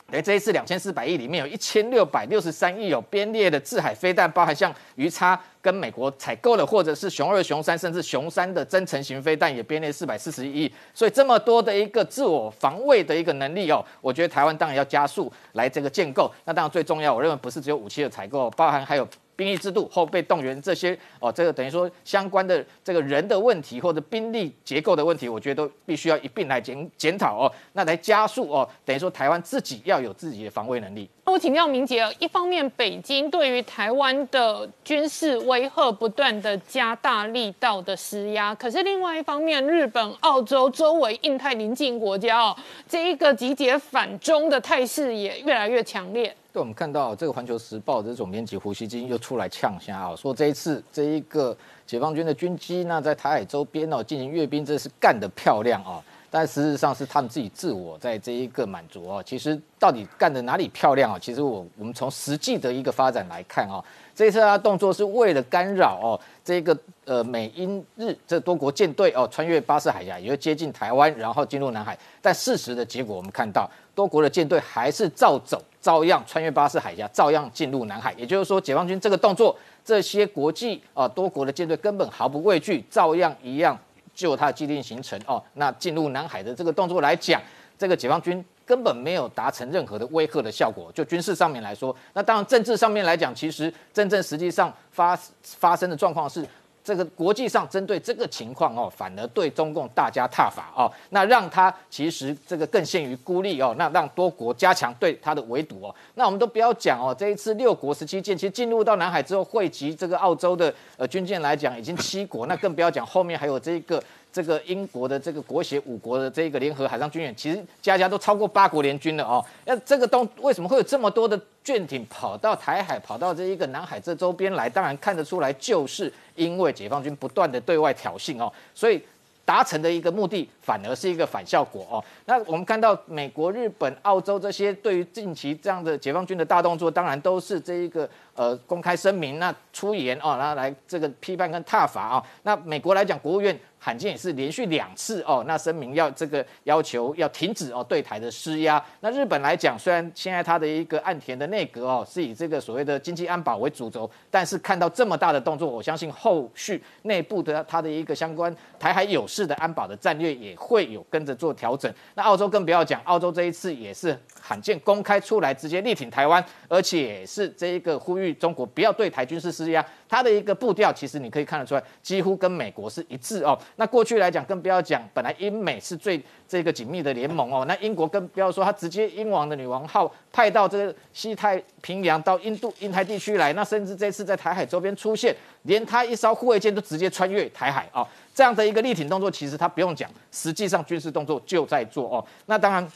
[0.09, 10.73] 哎，这一次两千四百亿里面有一千六百六十三亿有编列的制海飞弹，包含像鱼叉跟美国采购的，或者是熊二、熊三，甚至熊三的增程型飞弹也编列四百四十一亿。
[10.93, 16.31] 所以这么多的一个自我防卫的一个能力哦，我觉得台湾当然要加速来这个建构。
[16.45, 19.05] 那当然最重要，我认为不是只有武器的采购，包含还有。
[19.37, 31.07] 兵役制度后备动员这些哦，这个等于说相关的这个人的问题或者兵力结构的问题，我觉得都必须要一并来检检讨哦，那来加速哦，等于说台湾自己要有自己的防卫能力。
[31.25, 42.57] 那我请教明杰，一方面北京对于台湾的军事威吓不断的加大力道的施压，可是另外一方面，日本、澳洲周围印太邻近国家哦，
[42.89, 46.35] 这一个集结反中的态势也越来越强烈。
[46.59, 56.03] 我们看到这个《环球时报》的总编辑胡锡金又出来呛虾啊，说这一次这一个解放军的军机，那在台海周边哦进行阅兵，这是干得漂亮啊！
[56.29, 59.23] 但事实上是他们自己自我在这一个满足哦。
[59.25, 61.17] 其实到底干的哪里漂亮啊？
[61.17, 71.97] 其实我我们从实际的一个发展来看啊，这一次他动作是为了干扰哦这个呃美英日这多国舰队哦穿越巴士海峡，也会接近台湾，然后进入南海。
[72.21, 75.63] 但事实的结果，我们看到多国的舰队还是照走。
[75.87, 78.13] 照样穿越巴士海峡，照样进入南海。
[78.17, 83.79] 也就是说，解放军这个动作，这些国际啊多国的舰队根本毫不畏惧，照样一样
[84.13, 85.41] 就它的既定行程哦。
[85.53, 87.41] 那进入南海的这个动作来讲，
[87.77, 90.91] 这个解放军根本没有达成任何的威吓的效果。
[90.93, 96.45] 就军事上面来说，那当然政治上面来讲，其实真正实际上发发生的状况是。
[96.87, 114.01] 这个国际上针对这个情况哦，反而对中共大加挞伐哦，那让他其实这个更陷于孤立哦，那让多国加强对他的围堵哦，那我们都不要讲哦，这一次六国十七舰其实进入到南海之后，汇集这个澳洲的呃军舰来讲，已经七国，那更不要讲后面还有这个。
[114.37, 119.43] 这个英国的这个国协五国的这个联合海上军演，其实家家都超过八国联军了哦。
[119.65, 124.69] 那这个东为什么会有这么多的舰艇跑到台海、跑到这一个南海这周边来？
[124.69, 129.01] 当然看得出来，就是因为解放军不断的对外挑衅哦，所以。
[129.47, 132.03] 达成的一个目的，反而是一个反效果哦。
[132.25, 142.23] 那我们看到美国、日本、澳洲这些对于近期这样的解放军的大动作，当然都是这一个呃公开声明，那出言哦，然后来这个批判跟挞伐啊。
[142.43, 143.57] 那美国来讲，国务院。
[143.79, 148.83] 罕见也是连续两次哦，那声明要这个要求要停止哦对台的施压。
[149.01, 161.93] 那日本来讲，虽然现在它的一个岸田的内阁哦是以这个所谓的经济安保为主轴，但是看到这么大的动作，我相信后续内部的它的一个相关台海有事的安保的战略也会有跟着做调整。
[162.15, 169.85] 那澳洲更不要讲，澳洲这一次也是罕见公开出来直接力挺台湾，而且是这一个呼吁中国不要对台军事施压。
[170.09, 173.57] 它的一个步调，其实你可以看得出来，几乎跟美国是一致哦。
[173.75, 177.65] 那过去来讲，更不要讲，本来英美是最这个紧密的联盟哦。
[177.67, 188.07] 那英国更不要说，它直接英王的女王号派到这个西太平洋到印度、印太地区来，那甚至这次在台海周边出现，连它一艘护卫舰都直接穿越台海哦。
[188.33, 192.25] 这样的一个力挺动作，其实它不用讲，实际上军事动作就在做哦。
[192.45, 192.87] 那当然，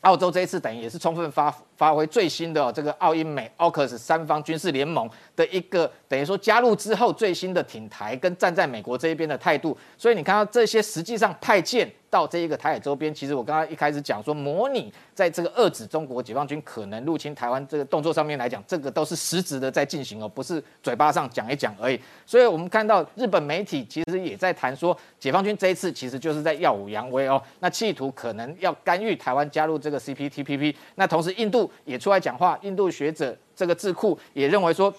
[0.00, 1.54] 澳洲这一次等于也是充分发。
[1.78, 22.00] 发挥最新的这个澳英美 AUKUS 三方军事联盟的一个等于说加入之后最新的挺台跟站在美国这一边的态度，所以你看到这些实际上派舰到这一个台海周边，其实我刚刚一开始讲说模拟在这个遏制中国解放军可能入侵台湾这个动作上面来讲，这个都是实质的在进行哦，不是嘴巴上讲一讲而已。
[22.26, 31.67] 所以我们看到日本媒体其实也在谈说，解放军这一次其实就是在耀武扬威哦，那企图可能要干预台湾加入这个 CPTPP，那同时印度。
[31.84, 34.92] 也出来讲话，印度学者这个智库也认为说，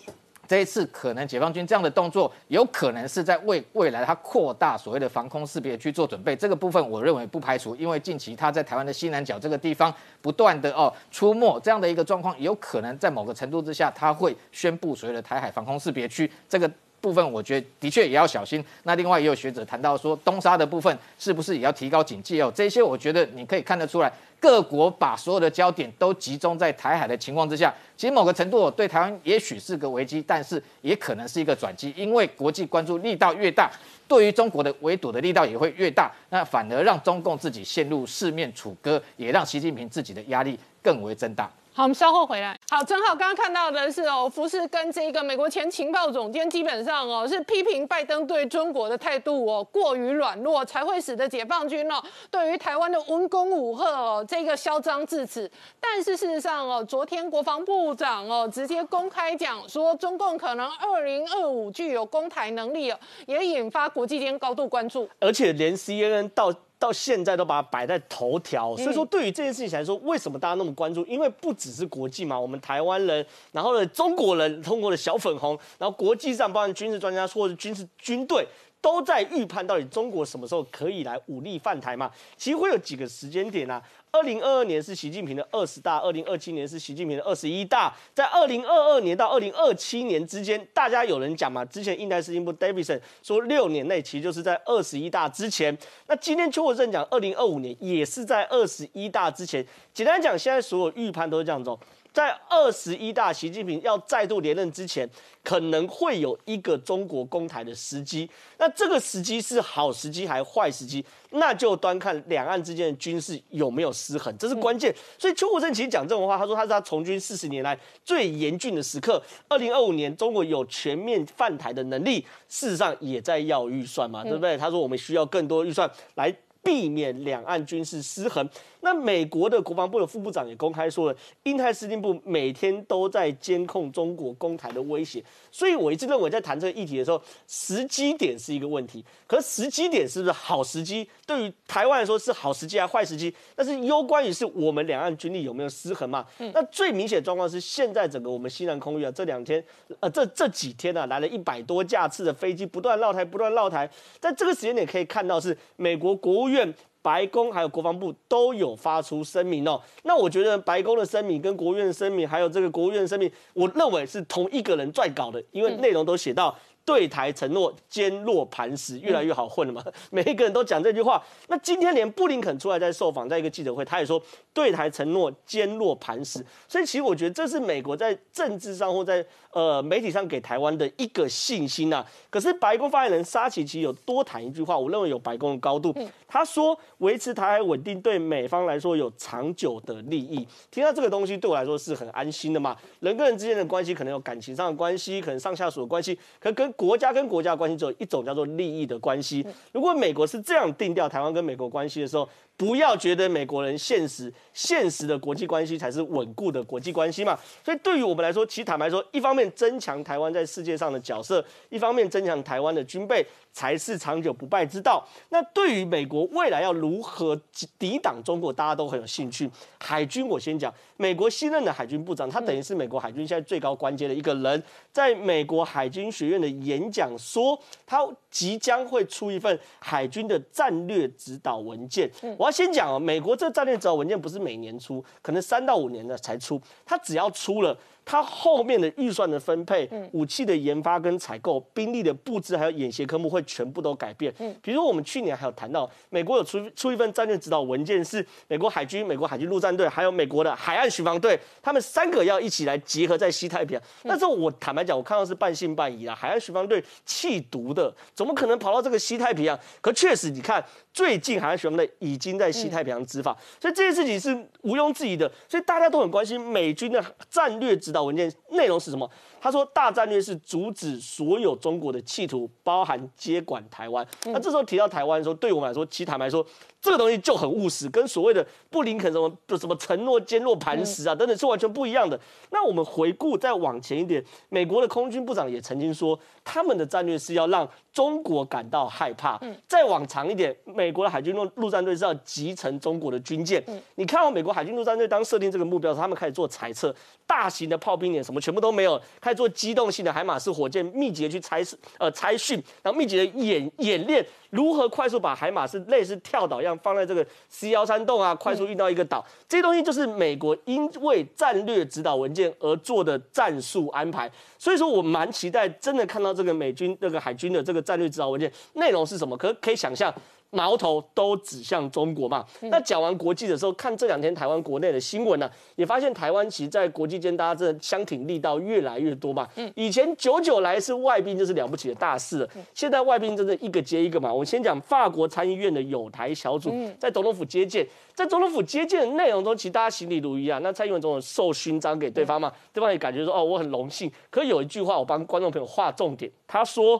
[0.48, 6.36] 这一次可能解放军这样的动作，有可能是在为未来它扩大所谓的防空识别区做准备。
[6.36, 16.70] 这个部分我认为不排除，因为近期它在台湾的西南角这个地方不断的哦出没，这样的一个状况，有可能在某个程度之下，它会宣布所谓的台海防空识别区这个。
[17.02, 18.64] 部分我觉得的确也要小心。
[18.84, 22.52] 那另外也有学者谈到说，东沙的部分是不是也要提高警戒哦？
[22.54, 33.72] 这些我觉得你可以看得出来，各国把所有的焦点都集中在台海的情况之下，其实某个程度对台湾也许是个危机，但是也可能是一个转机，因为国际关注力道越大，
[34.08, 41.52] 对于中国的围堵的力道也会越大，那反而让中共自己陷入四面楚歌，也让习近平自己的压力更为增大。
[41.80, 42.60] 好，我们稍后回来。
[42.70, 55.50] 好，正好刚刚看到的是哦，福斯跟这个美国前情报总监基本上哦是批评拜登对中国的态度哦过于软弱，才会使得解放军哦对于台湾的文攻武赫哦这个嚣张至此。
[55.80, 65.10] 但是事实上哦，昨天国防部长哦直接公开讲说，中共可能二零二五具有攻台能力哦，也引发国际间高度关注。
[65.22, 66.54] 而且连 CNN 到。
[66.80, 71.06] 到现在都把它摆在头条，所以说对于这件事情来说，为什么大家那么关注？
[71.06, 78.48] 因为不只是国际嘛，我们台湾人，然后呢中国人，通过的小粉红，然后国际上包含军事专家或者军事军队，
[78.80, 82.10] 都在预判到底中国什么时候可以来武力犯台嘛？
[82.38, 83.84] 其实会有几个时间点啊。
[84.12, 91.64] 二零二二年是习近平的二十大，二零二七年是习近平的二十一大，在二零二二年到二零二七年之间，大家有人讲嘛？
[91.66, 95.78] 之前印太司令部 Davidson 说六年内其实就是在二十一大之前。
[96.08, 99.64] 那今天邱国正讲二零二五年也是在二十一大之前。
[99.94, 101.80] 简单讲，现在所有预判都是这样走。
[102.12, 105.08] 在二十一大，习近平要再度连任之前，
[105.44, 108.30] 可能会有一个中国攻台的时机。
[108.58, 111.06] 那这个时机是好时机还是坏时机？
[111.32, 114.94] 那就端看两岸之间的军事有没有失衡，这是关键。
[115.18, 119.22] 所以邱国正其实讲这种话，他说他是他从军四十年来最严峻的时刻。
[119.48, 124.58] 二零二五年，中国有全面犯台的能力，事实上也在要预算嘛，对不对？
[124.58, 128.48] 他说我们需要更多预算来避免两岸军事失衡。
[128.82, 139.04] 那美国的国防部的副部长也公开说了，印太司令部每天都在监控中国攻台的威胁，所以我一直认为在谈这个议题的时候，时机点是一个问题。
[139.28, 141.08] 可是时机点是不是好时机？
[141.26, 143.34] 对于台湾来说是好时机还是坏时机？
[143.56, 146.26] 但是攸关于是我们两岸军力有没有失衡嘛？
[146.54, 149.64] 那最明显状况是现在整个我们西南空域啊，这两天
[150.00, 153.90] 呃这这几天啊来了一百多架次的飞机不断绕台不断绕台，
[154.20, 156.74] 在这个时间点可以看到是美国国务院。
[157.02, 166.54] 白宫还有国防部都有发出声明哦，那我觉得白宫的声明跟国务院的声明，还有这个国务院的声明，我认为是同一个人撰稿的，因为内容都写到
[166.86, 171.24] 对台承诺坚若磐石，越来越好混了嘛， 每一个人都讲这句话。
[171.48, 174.22] 那今天连布林肯出来在受访，在一个记者会，他也说
[174.54, 179.26] 对台承诺坚若磐石，所以其实我觉得这是美国在政治上或在。
[179.52, 185.92] 呃，媒体上给台湾的一个信心呐，可是白宫发言人沙奇奇有多谈一句话，我认为有白宫的高度。
[186.28, 190.48] 他说，维持台海稳定对美方来说有长久的利益。
[190.70, 192.78] 听到这个东西，对我来说是很安心的嘛。
[193.00, 199.46] 人跟人之间的关系可能有感情上的关系，可能上下属的关系，可跟国家跟国家关系只有一种叫做利益的关系。
[199.74, 202.28] 如果美国是这样定调台湾跟美国关系的时候，
[202.60, 207.40] 不要觉得美国人现实，现实的国际关系才是稳固的国际关系嘛。
[207.64, 215.08] 所以对于我们来说，其实坦白说，一方面增强台湾在世界上的角色，一方面增强台湾的军备，才是长久不败之道。
[215.30, 217.34] 那对于美国未来要如何
[217.78, 219.50] 抵挡中国，大家都很有兴趣。
[219.80, 232.12] 海军，我先讲，美国新任的海军部长，他等于是美国海军现在最高官阶的一个人，在美国海军学院的演讲说，他即将会出一份海军的战略指导文件。
[232.38, 232.49] 我。
[232.52, 236.62] 先讲哦，美国这战略指导文件不是每年出，可能三到五年的才出。
[236.86, 237.78] 他只要出了。
[238.04, 244.34] 它后面的预算的分配、武器的研发跟采购、兵力的布置，还有演习科目会全部都改变。
[244.40, 253.84] 嗯，比如我们去年还有谈到，美国有出出一份战略指导文件，是美国海军、美国海军陆战队，还有美国的海岸巡防队，他们三个要一起来结合在西太平洋。
[254.04, 256.16] 那时候我坦白讲，我看到是半信半疑啊。
[256.16, 259.60] 海岸巡防队弃毒的，怎么可能跑到这个西太平洋？
[259.82, 265.32] 可确实，你看最近海岸巡防队已经在西太平洋执法，所以这件事情是毋庸置疑的。
[265.48, 267.99] 所以大家都很关心美军的战略指导。
[268.04, 269.10] 文件内容是什么？
[269.42, 274.06] 他说，大战略是阻止所有中国的企图，包含接管台湾。
[274.26, 276.46] 那这时候提到台湾的时候，对我们来说，其坦白说，
[276.82, 282.20] 这个东西就很务实，跟所谓的布林肯什么什么承诺坚若磐石啊等等是完全不一样的。
[282.52, 289.38] 那我们回顾再往前一点，美国的空军部长也曾经说，他们的战略是要让中国感到害怕。
[289.42, 293.64] 嗯再往长一点，美国的海军陆陆战队是要集成中国的军舰。
[293.68, 296.96] 嗯你看到美国海军陆战队当设定这个目标时，他们开始做猜测，
[297.28, 299.00] 大型的炮兵连什么全部都没有。
[299.20, 301.62] 开始做机动性的海马式火箭，密集的去猜
[301.98, 309.26] 呃猜训，然后密集的演演练如何快速把海马式类似跳岛一样放在这个 C 幺三洞啊，快速运到一个岛。
[309.48, 314.32] 这些东西就是美国因为战略指导文件而做的战术安排。
[314.58, 319.36] 所以说我蛮期待真的看到这个美军那个海军的这个战略指导文件内容是什么。
[319.36, 320.14] 可可以想象。
[320.52, 322.44] 矛头都指向中国嘛？
[322.62, 329.48] 那讲完国际的时候，看这两天台湾国内的新闻呢，也发现台湾其实，在国际间大家真的相挺力道越来越多嘛。
[329.76, 334.34] 以前久久来是外宾就是了不起的大事，现在外宾真的一个接一个嘛。
[334.34, 340.60] 我先讲法国参议院的友台小组在总统府接见，在总统府接见的内容中，其实大家心里如一啊。
[340.64, 344.12] 那蔡英文总统授勋章给对方嘛，对方也感觉说哦，我很荣幸。
[344.32, 347.00] 可有一句话，我帮观众朋友划重点，他说。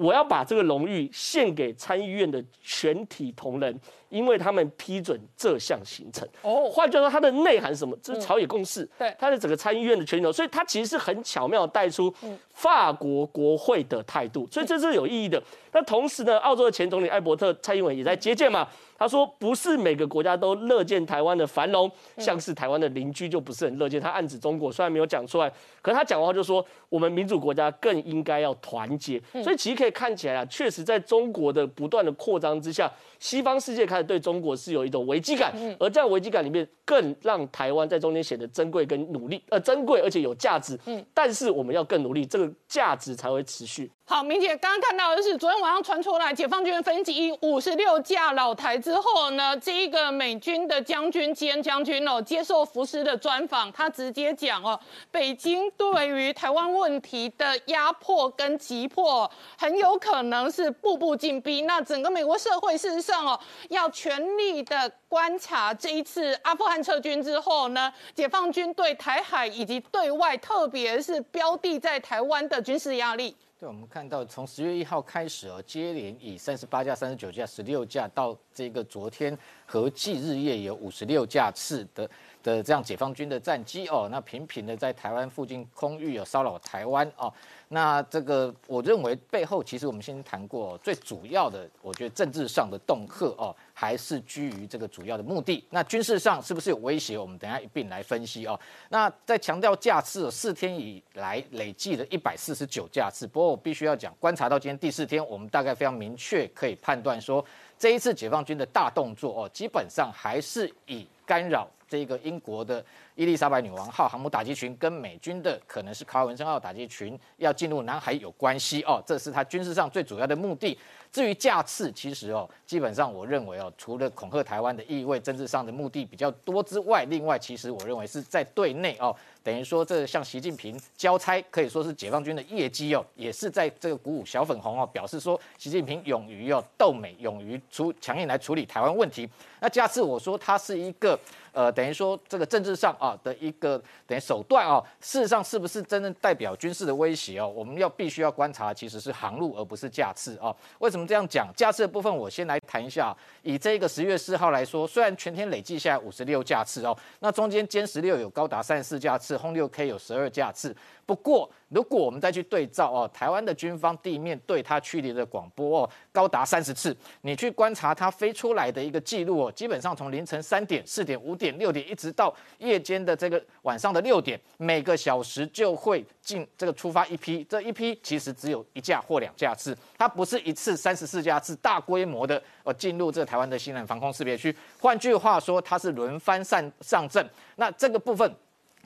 [0.00, 3.78] 我要把这个荣誉献给参议院的全体同仁，
[4.10, 6.28] 因为他们批准这项行程。
[6.42, 7.96] 哦，换句话说，它的内涵是什么？
[8.02, 8.86] 这是朝野共识。
[8.98, 12.12] 对，它是整个参议院的全球，所以它其实是很巧妙带出
[12.52, 15.42] 法国国会的态度，所以这是有意义的。
[15.72, 18.68] 那同时呢，澳洲的前总理艾伯特、蔡英文也在接见嘛。
[18.98, 40.78] 他说：“不是每个国家都乐见台湾的繁荣，像是台湾的邻居就不是很乐见。”他暗指中国，虽然没有讲出来，可是他讲的话就说：“我们民主国家更应该要团结。”所以其实可以看起来啊，确实在中国的不断的扩张之下，西方世界开始对中国是有一种危机感，而在危机感里面，更让台湾在中间显得珍贵跟努力，呃，珍贵而且有价值。
[40.86, 43.90] 嗯，但是我们要更努力，这个价值才会持续。
[44.04, 54.78] 好，明姐刚刚看到的是昨天晚上传出来，解放军分级五十六架老台之后呢，这一个美军的将军兼将军哦，接受福斯的专访，他直接讲哦，
[55.12, 61.62] 北京对于台湾问题的压迫跟急迫，很有可能是步步紧逼。
[61.62, 73.36] 那整个美国社会事实上哦，要全力的观察这一次阿富汗撤军之后呢，解放军对台海以及对外，特别是标的在台湾的军事压力。
[73.58, 82.08] 对，我们看到从十月一号开始哦，接连以三十八架、三十九架、十六架，到这个昨天合计日夜有五十六架次的
[82.42, 87.30] 的这样解放军的战机哦，那频频的在台湾附近空域有骚扰台湾哦。
[87.72, 95.64] 那这个，我认为背后其实我们先谈过，最主要的，我觉得政治上的恫吓哦，还是居于这个主要的目的。
[95.70, 97.16] 那军事上是不是有威胁？
[97.16, 98.58] 我们等下一并来分析哦。
[98.88, 103.24] 那在强调架次，四天以来累计的一百四十九架次。
[103.24, 107.44] 不过我必须要讲，观察到今天第四天，我们大概非常明确可以判断说，
[107.78, 111.68] 这一次解放军的大动作哦，基本上还是以干扰。
[111.88, 112.84] 这个英国的
[113.16, 120.78] 伊丽莎白女王号航母打击群跟美军的可能是卡尔文森号打击群要进入南海有关系哦，这是他军事上最主要的目的。
[121.12, 139.28] 至于架次，其实哦，基本上我认为哦，除了恐吓台湾的意味，政治上的目的比较多之外，另外其实我认为是在对内哦，等于说这向习近平交差，可以说是解放军的业绩哦，也是在这个鼓舞小粉红哦，表示说习近平勇于哦斗美，勇于出强硬来处理台湾问题。
[139.58, 141.18] 那架次我说它是一个。
[141.52, 147.48] 呃，等于说这个政治上啊的一个等于手段啊，事实上是不是真正代表军事的威胁哦？
[147.48, 150.54] 我们要必须要观察，其实是航路而不是架次啊。
[150.78, 151.50] 为什么这样讲？
[151.56, 153.16] 架次的部分我先来谈一下。
[153.42, 160.76] 以这个十月四号来说，虽然全天累计下来五十六架次哦，那中间歼十六有高达三十四架次，轰六 K 有十二架次。
[161.06, 166.96] 不过，如果我们再去对照哦，台湾的军方地面对它距离的广播哦，高达三十次。
[167.22, 177.44] 你去观察它飞出来的一个记录哦，基本上从凌晨三点、四点、五点、六点，一直到夜间的这个晚上的六点，每个小时就会进这个出发一批。
[177.44, 184.54] 这一批其实只有一架或两架次，它不是一次三十四架次大规模的呃进入这台湾的西南防空识别区。
[184.80, 187.24] 换句话说，它是轮番上上阵。
[187.54, 188.28] 那这个部分。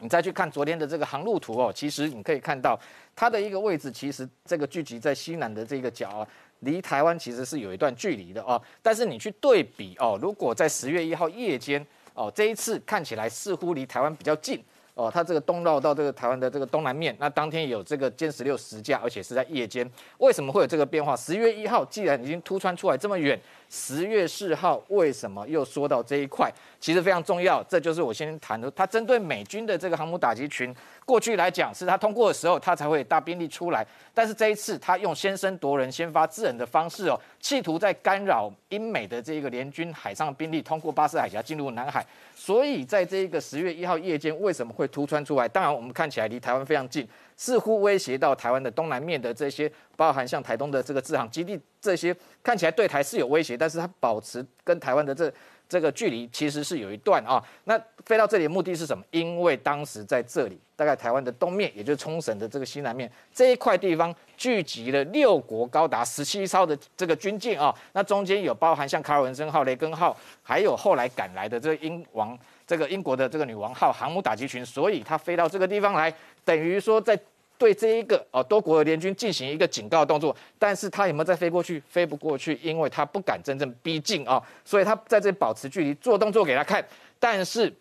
[0.05, 2.79] 你再去看昨天的这个航路图哦，其实你可以看到
[3.17, 6.29] 它的一个位置，其实这个聚集在西南的这个角啊，
[6.61, 8.61] 离台湾其实是有一段距离的哦。
[8.83, 21.17] 但是你去对比哦，如果在十月一号夜间哦，这一次看起来似乎离台湾比较近哦，它这个东绕到这个台湾的这个东南面，那当天有这个歼十六十架，而且是在夜间，为什么会有这个变化？
[21.17, 23.41] 十月一号既然已经突穿出来这么远。
[23.75, 26.49] 十月四号为什么又说到这一块？
[26.79, 28.71] 其实非常重要，这就是我先谈的。
[28.71, 30.73] 它针对美军的这个航母打击群，
[31.05, 33.85] 过去来讲是它通过的时候，它才会大兵力出来。
[34.15, 42.07] 但是这一次，它用先声夺人、先发制人的方式哦，企图在干扰英美的这个联军海上兵力通过巴士海峡进入南海。
[42.37, 45.49] 所以在这一个十月一号夜间，为什么会突穿出来？
[45.49, 47.09] 当然，我们看起来离台湾非常近。
[47.37, 55.33] 似乎威胁到台湾的东南面的这些，包含像台东的这个制航基地，这些看起来对台是有威胁，但是它保持跟台湾的这
[55.69, 57.43] 这个距离其实是有一段啊。
[57.65, 59.03] 那飞到这里的目的是什么？
[59.11, 67.75] 因为当时在这里，大概台湾的东面，也就是冲绳的这个西南面这一块地方，聚集了六国高达十七艘的这个军舰啊。
[67.93, 72.39] 那中间有包含像卡尔文森号、雷根号，还有后来赶来的这个英王。
[72.67, 76.11] 这个英国的这个女王号航母打击群，所以它飞到这个地方来，
[76.45, 77.19] 等于说在
[77.57, 80.37] 对这一个哦多国联军进行一个警告动作。
[80.59, 81.81] 但是他有没有再飞过去？
[81.89, 86.85] 飞不过去，因为他不敢真正逼近啊，所以他在这保持距离，做动作给他看。
[87.19, 87.73] 但是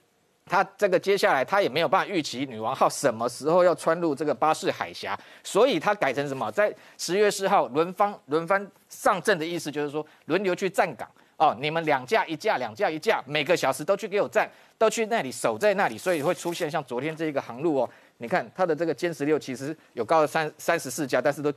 [0.45, 6.51] 他这个接下来他也没有办法预期女王号什么时候要穿入这个巴士海峡，所以他改成什么？
[6.51, 14.49] 在十月四号轮番轮番上阵的意思就是说轮流去站岗哦，你们两架一架，两架一架，每个小时都去给我站。
[14.75, 17.89] 都去那里守在那里，所以会出现像昨天这一个航路哦。
[18.17, 21.53] 你看它的这个歼十六其实有高三三十四架，但是都。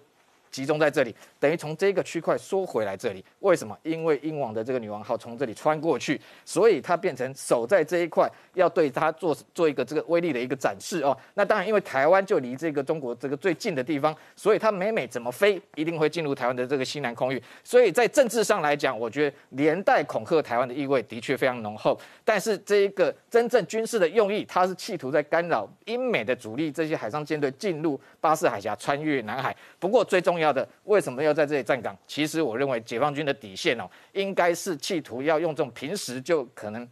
[0.51, 3.25] 集中在这里，等于从这个区块缩回来这里。
[3.41, 3.77] 为什么？
[3.83, 11.17] 因为英王的这个女王号从这里穿过去，所以它变成守在这一块，要对它做做一个这个威力的一个展示哦。
[11.35, 17.43] 那当然，因为台湾就离这个中国这个最近的地方，所以它每每怎么飞，一定会进入台湾的这个西南空域。
[17.63, 21.99] 所以在政治上来讲，我觉得连带恐吓台湾的意味的确非常浓厚。
[22.25, 29.55] 但是这一个真正军事的用意，它是企图在干扰英美的主力这些海上舰队进入巴士海峡，穿越南海。
[29.79, 30.53] 不过最终重要。
[30.53, 31.97] 的为什么要在这里站岗？
[32.07, 36.87] 其实我认为解放军的底线哦，应该是企图要用这种平时就可能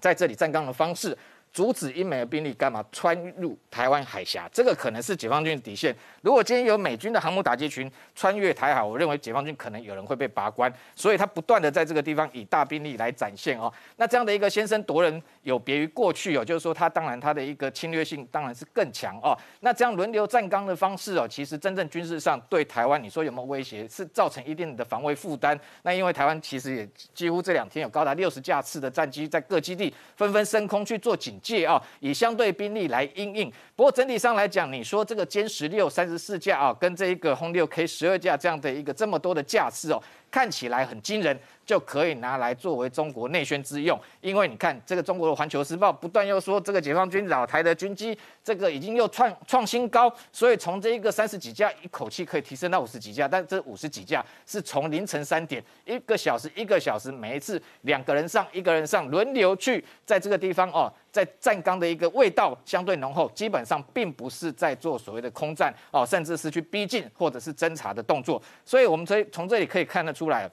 [0.00, 1.16] 在这里站岗的方式。
[1.54, 4.50] 阻止英美的兵力干嘛穿入台湾海峡？
[4.52, 5.94] 这个可能是解放军的底线。
[6.20, 10.70] 如果今天有美军的航母打击群穿越台海，我认为解放军可能有人会被拔关。
[10.96, 13.72] 所以他不断的在这个地方以大兵力来展现哦。
[13.94, 19.38] 那这样的一个先声夺人，有别于过去哦，就是说他当然他的一个侵略性当然是更强哦。
[19.60, 23.86] 那这样轮流站岗的方式哦，其实真正军事上对台湾，你说有没有威胁？
[23.88, 25.56] 是造成一定的防卫负担。
[25.82, 31.40] 那因为台湾其实也几乎这两天有高达六十架次的战机在各基地纷纷升空去做警。
[31.44, 33.52] 借啊，以相对兵力来应应。
[33.76, 40.02] 不过整体上来讲，你说这个歼十六三十四架啊，跟这一个轰六 K 十二架这样的一个这么多的架次哦。
[40.34, 43.96] 看起来很惊人，就可以拿来作为中国内宣之用。
[44.20, 53.28] 因为你看，这个中国的《环球时报》不断又说，这个解放军老台的军机，这个已经又创创新高，所以从这一个三十几架，一口气可以提升到五十几架。
[53.28, 68.42] 但这五十几架是从凌晨三点，一个小时一个小时，每一次两个人上，一个人上，轮流去在这个地方哦，在站岗的一个味道相对浓厚，基本上并不是在做所谓的空战哦，甚至是去逼近或者是侦查的动作。
[68.64, 70.23] 所以我们从从这里可以看得出。
[70.24, 70.50] 出来，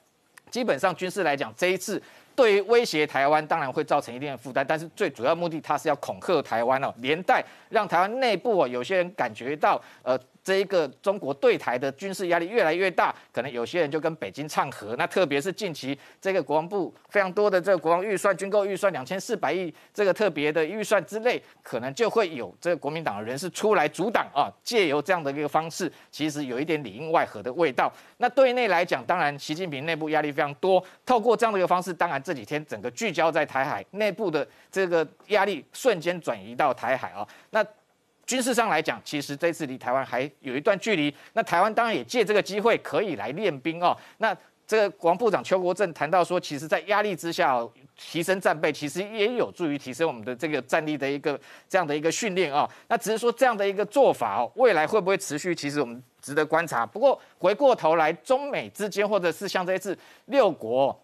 [0.49, 2.01] 基本上军事来讲，这一次
[2.35, 14.95] 对于威胁台湾，当然会造成一定的负担，但是最主要目的，它是要恐吓台湾哦，连带让台湾内部哦，有些人感觉到，呃，这一个中国对台的军事压力越来越大，可能有些人就跟北京唱和。
[14.95, 27.91] 那特别是近期这个国防部非常多的这个国防预算、军购预算两千四百亿这个特别的预算之内，可能就会有这个国民党的人士出来阻挡啊，借由这样的一个方式，其实有一点里应外合的味道。
[28.17, 37.63] 那对内来讲，当然习近平内部压力非常多，透过这样的一个方式，当然这几天整个聚焦在台海内部的这个压力瞬间转移到台海啊，那。
[38.31, 41.13] 军事上来讲，其实这次离台湾还有一段距离。
[41.33, 43.93] 那台湾当然也借这个机会可以来练兵哦。
[44.19, 44.33] 那
[44.65, 47.59] 这个国防部长邱国正谈到说，其实，在压力之下
[47.97, 52.65] 提升战备，其实也有助于提升我们的这个战力的一个这样的一个训练啊。
[52.87, 55.53] 那只是说这样的一个做法哦，未来会不会持续？
[55.53, 56.85] 其实我们值得观察。
[56.85, 60.97] 不过回过头来，中美之间，或者是像这一次六国。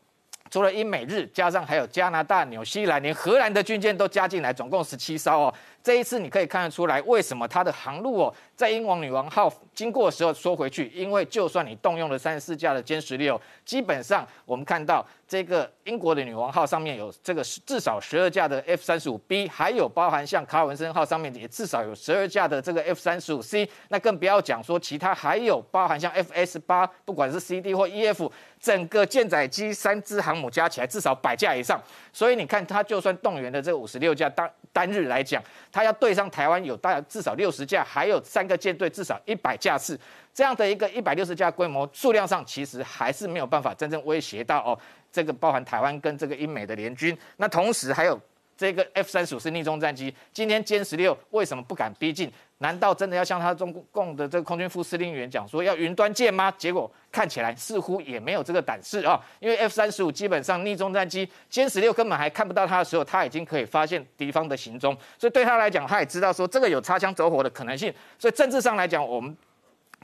[0.50, 5.54] 除了英美日，加上还有加拿大、纽西兰，连荷兰的军舰都加进来，总共十七艘哦。
[5.84, 28.32] 这一次你可以看得出来，为什么它的航路哦，在英王女王号经过的时候缩回去，因为就算你动用了三十四架的歼十六，基本上我们看到这个英国的女王号上面有这个至少十二架的 F 三十五 B，还有包含像卡尔文森号上面也至少有十二架的这个 F 三十五 C，那更不要讲说其他还有包含像 F S 八，不管是 C D 或 E F。
[28.60, 31.80] 整个舰载机三支航母加起来至少百架以上，
[32.12, 35.42] 所以你看，它就算动员的这五十六架当单日来讲，
[35.72, 40.00] 它要对上台湾有大至少六十架，还有三个舰队至少一百架次，
[40.34, 44.78] 这样的一个一百六十架规模数量上，其实还是没有办法真正威胁到哦，
[45.12, 47.18] 这个包含台湾跟这个英美的联军。
[47.38, 48.20] 那同时还有
[48.58, 52.32] 这个 F 三十五是逆中战机，今天歼十六为什么不敢逼近？
[52.60, 56.52] 难道真的要向他中共的这个空军副司令员讲说要云端舰吗？
[56.58, 69.38] 结果看起来似乎也没有这个胆识啊，因为 F 三十五基本上逆中战机歼十六根本还看不到他的时候，他已经可以发现敌方的行踪，所以对他来讲，他也知道说这个有擦枪走火的可能性，所以政治上来讲，我们。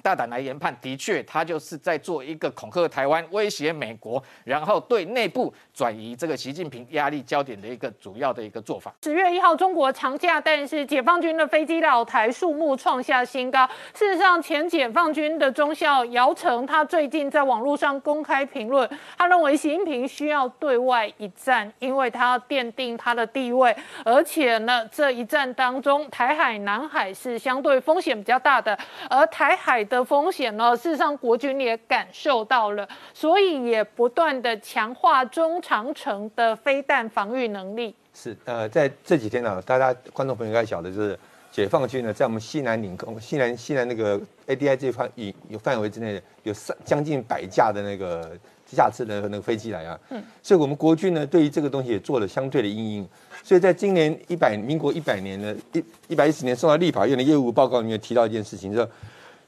[0.03, 8.93] 大胆来研判，的确，他就是在做一个恐吓台湾、威胁美国，然后对内部转移这个习近平压力焦点的一个主要的一个做法。
[9.01, 13.65] 十月一号，中国长假，但是解放军的飞机老台数目创下新高。
[13.93, 18.87] 事实上，前解放军的中校姚成，他最近在网络上公开评论，
[19.17, 23.73] 他认为习近平需要对外一战，因为他要奠定他的地位，
[24.03, 28.77] 而且呢，这一战当中，台海、南海是相对风险比较大的，
[29.09, 29.81] 而台海。
[29.93, 30.75] 的风险呢？
[30.75, 37.93] 事实上，国军也感受到了，所以也不断的强化中长程的飞弹防御能力。
[38.11, 41.19] 是呃，在这几天呢，大家观众朋友应该晓得，就是
[41.51, 48.35] 解放军呢，在我们西南领空、西南西南那个 ADI 这块以有范围之内，有三将近百架的那个
[48.65, 49.99] 架次的那个飞机来啊。
[50.09, 50.23] 嗯。
[50.41, 53.07] 所以我们国军呢，对于这个东西也做了相对的应应。
[53.43, 58.89] 所以在今年一百民国一百年呢，一一百一十年送到立法院的业务报告里面提到一件事情，就。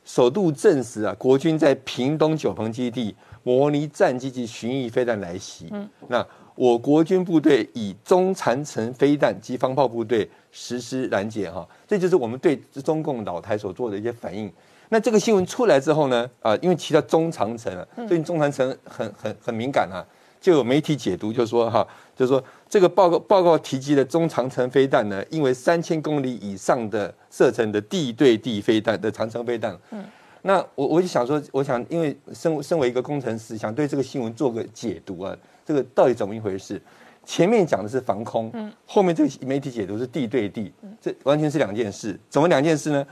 [0.06, 5.68] 首度证实啊，国军在屏东九鹏基地模拟战机及巡弋飞弹来袭。
[5.72, 6.26] 嗯，那
[6.56, 14.49] 我国军部队以中长程飞弹及防炮部队实施拦截哈，这就是我们对中共老台所做的一些反应。
[14.89, 20.06] 那这个新闻出来之后呢，啊，因为提到中长程啊，最近中长程很很很敏感啊，
[20.39, 21.86] 就有媒体解读就说哈，
[22.16, 22.41] 就说。
[22.68, 30.03] 这个报告报告提及的中长程飞弹呢，因为三千公里以上的射程的地对地飞弹的长程飞弹，嗯，
[30.41, 36.82] 那我我就想说，我想因为身身为一个工程师，想对这个新闻做个解读啊，这个到底怎么一回事？
[37.24, 42.20] 前面讲的是防空，嗯，后面这个媒体解读是地对地，这完全是两件事。
[42.30, 43.05] 怎么两件事呢？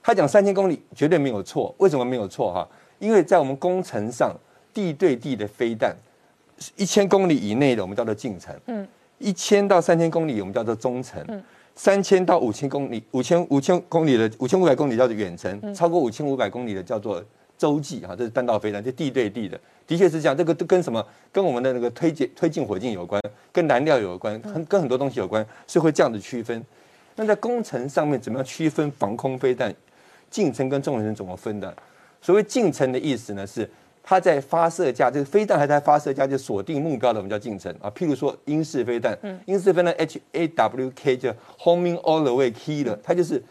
[0.00, 2.66] 他讲三千公里绝对没有错，为什么没有错哈？
[2.98, 4.34] 因为在我们工程上，
[4.72, 5.94] 地对地的飞弹，
[6.76, 8.86] 一千公里以内的我们叫做近程，嗯。
[9.18, 11.42] 一千到三千公里，我们叫做中程；嗯
[11.74, 17.20] 三千到五千公里，五千五千公里的五千五百公里叫做远程；超过五千五百公里的叫做
[17.56, 17.98] 洲际。
[18.06, 20.36] 哈，这是弹道飞弹，就地对地的，的确是这样。
[20.36, 21.04] 这个都跟什么？
[21.32, 26.64] 跟我们的那个推进推进火箭有关，跟燃料有关，跟跟很多东西有关，是会这样子区分。
[27.16, 29.74] 那在工程上面，怎么样区分防空飞弹
[30.30, 31.74] 近程跟中程怎么分的？
[32.22, 33.68] 所谓近程的意思呢是。
[34.08, 37.92] 它在发射架，这个飞弹还在发射架就锁定目标的，我们叫近程啊。
[37.94, 41.28] 譬如说英式飞弹，嗯英式飞弹 H A W K 就
[41.58, 43.42] homing all the way key 了，它就是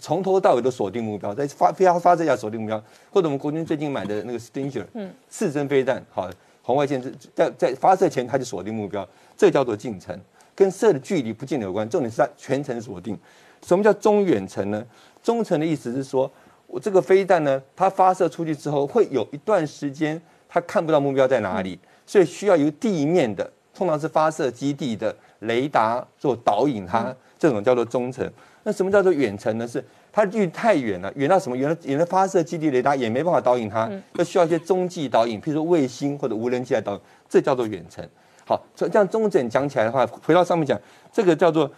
[0.00, 2.82] 从头到尾都锁定目标，在发飞发发射架锁定目标。
[3.10, 6.30] 或者我们国军最近买的那个 Stinger，嗯，四针飞弹，好，
[6.62, 7.02] 红外线
[7.34, 9.06] 在在发射前它就锁定目标，
[9.36, 10.18] 这叫做近程，
[10.54, 13.14] 跟射的距离不见得有关，重点是它全程锁定。
[13.60, 14.82] 什么叫中远程呢？
[15.22, 16.32] 中程的意思是说。
[16.68, 28.30] 我这个飞弹呢，它发射出去之后，会有一段时间它看不到目标在哪里，所以需要由地面的，通常是发射基地的雷达做导引它，这种叫做中程。
[28.62, 29.66] 那什么叫做远程呢？
[29.66, 30.26] 是它。
[30.26, 31.56] 距离太远了，远到什么？
[31.56, 38.06] 远到远到发射基地雷达也没办法导引它，要需要一些中继导引，譬如说卫星或者无人机来导引，这叫做远程。
[38.44, 40.78] 好，这这样中整讲起来的话，回到上面讲，
[41.10, 41.70] 这个叫做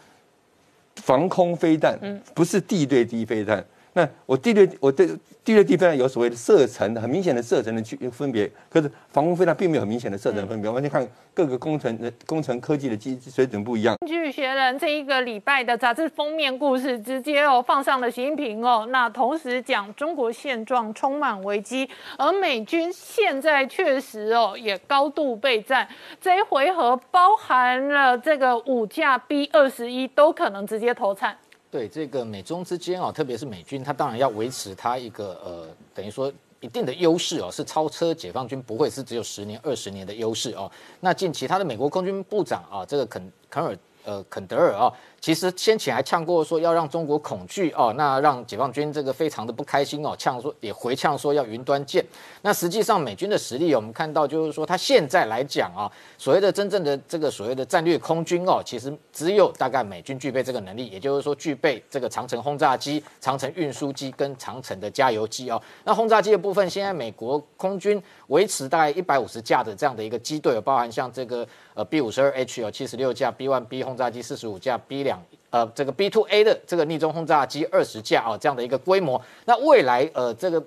[0.97, 1.97] 防空飞弹，
[2.35, 3.65] 不是地对地飞弹。
[3.93, 5.07] 那我地对我对
[5.43, 13.97] 地对地飞弹有所谓的射程的很明显的射程的区分别，可是防空飞弹并没有很明显的射程分别，完全看各个工程的工程科技的基水准不一样。
[14.07, 25.89] 据学人这一个礼拜的杂志封面故事，直接哦放上了习近平哦，那同时讲中国现状充满危机，而美军现在确实哦也高度备战，
[26.21, 31.37] 这一回合包含了这个五架 B 二十一都可能直接投产。
[31.71, 40.71] 对这个美中之间啊，特别是美军，它当然要维持它一个呃，等于说一定的优势哦，是超车解放军，不会是只有十年、二十年的优势哦。
[40.99, 44.93] 那近期他的美国空军部长啊，这个肯肯尔呃肯德尔啊。
[45.21, 52.03] 其实先前还呛过说要让中国恐惧哦，那让解放军这个非常的不开心哦，呛说也回呛说要云端舰。
[52.41, 55.85] 那实际上美军的实力，我们看到就是说，他现在来讲啊，
[56.17, 65.61] 所谓的真正的这个所谓的战略空军哦，其实只有大概美军具备这个能力，也就是说具备这个长城轰炸机、长城运输机跟长城的加油机哦。
[65.85, 75.10] 那轰炸机的部分，现在美国空军维持大概一百五十架的这样的一个机队，包含像这个呃 B 五十二 H 有七十六架，B one B 轰炸机四十五架，B 两。
[75.51, 80.63] 呃，这个 B two A 的这个逆中轰炸机二十架啊，这样的一个规模，那未来呃这个。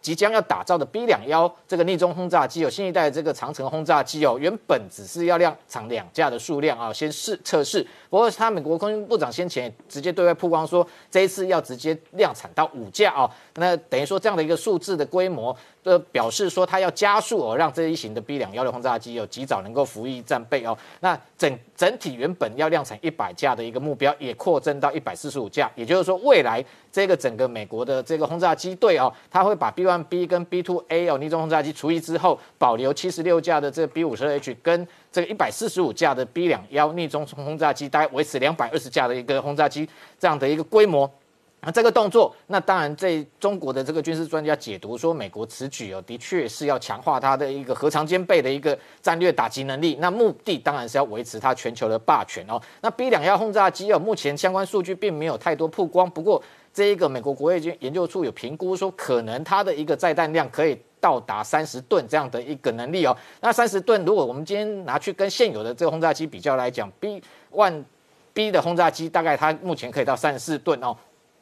[0.00, 7.84] 即将要打造的 B 两幺这个逆中轰炸机有新一代这个长城轰炸机哦，原本只是要量产两架的数量啊，先试测试。
[8.08, 15.54] 不过他美国空军部长先前直接对外曝光说，这一次要直接量产到五架哦，那等于说这样的一个数字的规模，
[15.88, 20.76] 呃，表示说他要加速哦，让这一型的 B 两幺的轰炸机哦，及早能够服役战备哦。
[21.00, 26.64] 那整整体原本要量产一百架的一个目标，也扩增到一百四十五架，也就是说未来。
[26.90, 41.08] 这个整个美国的这个轰炸机队哦，它会把 B one B 跟 B two A 哦逆中轰炸机除役之后，保留七十六架的这个 B52H 跟这个一百四十五架的 B 两幺逆中轰炸机，大概维持两百二十架的一个轰炸机这样的一个规模。
[41.60, 49.96] 那这个动作，那当然在中国的这个军事专家解读说，美国此举哦，的确是要强化它的一个核常兼备的一个战略打击能力。
[50.00, 52.60] 那目的当然是要维持它全球的霸权哦。
[52.80, 56.42] 那 B 两幺轰炸机哦，目前相关数据并没有太多曝光，不过。
[56.70, 63.16] 这一个美国国卫军研究处有评估说，可能它的一个载弹量可以到达三十吨这样的一个能力哦。
[63.40, 67.84] 那三十吨，如果我们今天拿去跟现有的这个轰炸机比较来讲，B 万
[68.32, 70.96] B 的轰炸机大概它目前可以到三十四吨哦。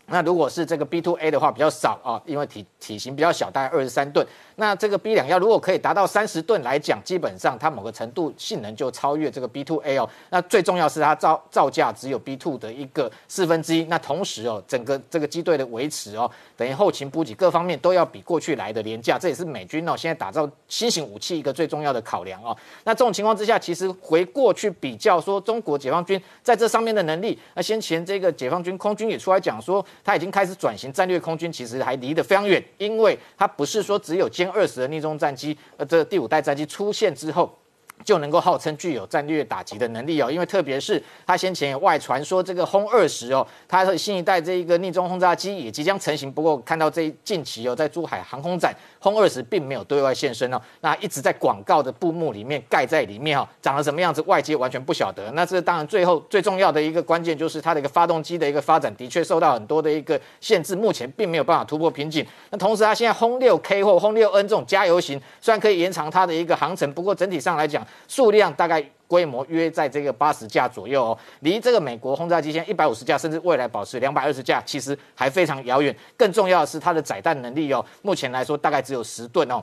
[0.09, 4.25] 那如果是这个 B to A 的话比较少啊，因为体体型比较小，大概二十三吨。
[4.59, 10.09] 那这个 B 两幺如果可以达到三十吨来讲，基本上它某个程度性能就超越这个 B to A 哦。
[10.31, 13.85] 那最重要是它造造价只有 B two 的一个四分之一。
[13.85, 19.19] 那同时哦，整个这个机队的维持哦，等于后勤补给各方面都要比过去来的廉价。
[19.19, 22.57] 这也是美军哦现在打造新型武器一个最重要的考量哦。
[22.85, 34.51] 那这种情况之下，其实回过去比较说中国解放军在这上面的能力，那先前这个解放军空军也出来讲说，它已经开始转型战略空军，其实还离得非常远，因为它不是说只有歼。
[34.51, 37.57] 二十的逆中战机，呃，这第五代战机出现之后。
[38.05, 46.31] 就能够号称具有战略打击的能力哦，因为特别是他先前外传说这个轰二十哦，它的新一代这一个逆中轰炸机也即将成型。
[46.31, 48.77] 不过看到这近期哦，在珠海航空展，
[49.07, 55.31] 轰二十并没有对外现身哦，那一直在广告的布幕里面盖在里面哦，长得什么样子，外界完全不晓得。
[55.31, 62.27] 那这当然最后最重要的一个关键就是它的一个发动机的一个发展的确受到很多的一个限制，目前并没有办法突破瓶颈。
[62.51, 67.87] 那同时它现在轰六 K 或轰六 N 这种加油型，虽然可以延长它的一个航程，不过整体上来讲。
[68.09, 75.95] 数量大概规模约在这个八十架左右哦，离这个美国轰炸机现在一百五十架，甚至未来保持两百二十架，其实还非常遥远。
[76.17, 79.63] 更重要的是它的载弹能力哦，目前来说大概只有十吨哦。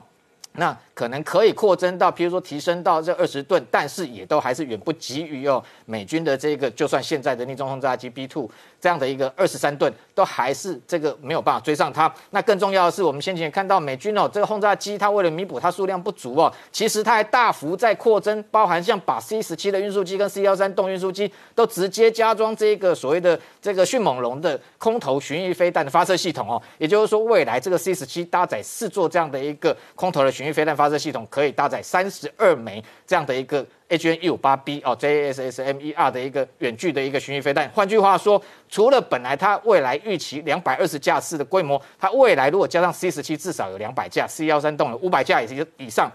[0.56, 8.48] 那可能可以扩增到，譬如说提升到这二十吨，但是也都还是远不及于哦美军的这个，就算现在的逆中轰炸机 B two
[8.80, 12.12] 这样的一个二十三吨，都还是这个没有办法追上它。
[12.30, 30.43] 那更重要的是，我们先前看到美军哦这个轰炸机，它为了弥补它数量不足哦，其实它还大幅在扩增，包含像把 C 十七的运输机跟 C 幺三动运输机都直接加装这个所谓的这个迅猛龙的空投巡弋飞弹的发射系统哦，也就是说未来这个 C 十七搭载四座这样的一个空投的巡。
[30.44, 37.68] 巡弋飞弹发射系统可以搭载三十二枚这样的一个 H N 一五八 B 哦 J S S M E R 的一个远距的一个巡弋飞弹。
[37.70, 46.10] 换句话说，除了本来它未来预期两百二十架次的规模，它未来如果加上 C 十七，至少有两百架，C 幺三动了五百架以及以上。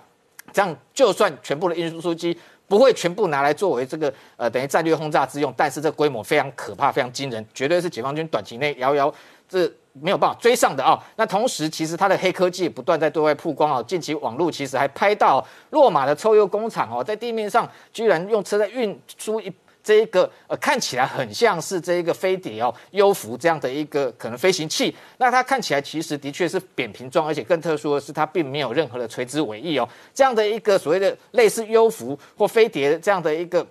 [0.53, 9.11] 这样就算全部的运输机不会全部拿来作为这个呃等于战略轰炸之用，但是这规模非常可怕，非常惊人，绝对是解放军短期内遥遥
[9.47, 9.71] 这。
[10.01, 10.97] 没有办法追上的啊。
[11.15, 13.83] 那同时，其实它的黑科技不断在对外曝光啊。
[13.83, 24.95] 近期网络其实还拍到落马的抽油工厂哦，在地面上居然用车在运输一这一个呃看起来很像是这一个飞碟哦优浮这样的一个可能飞行器。
[25.17, 29.87] 那它看起来其实的确是扁平状，而且更特殊的是它并没有任何的垂直尾翼哦。
[30.13, 33.65] 这样的一个所谓的类似优浮或飞碟这样的一个。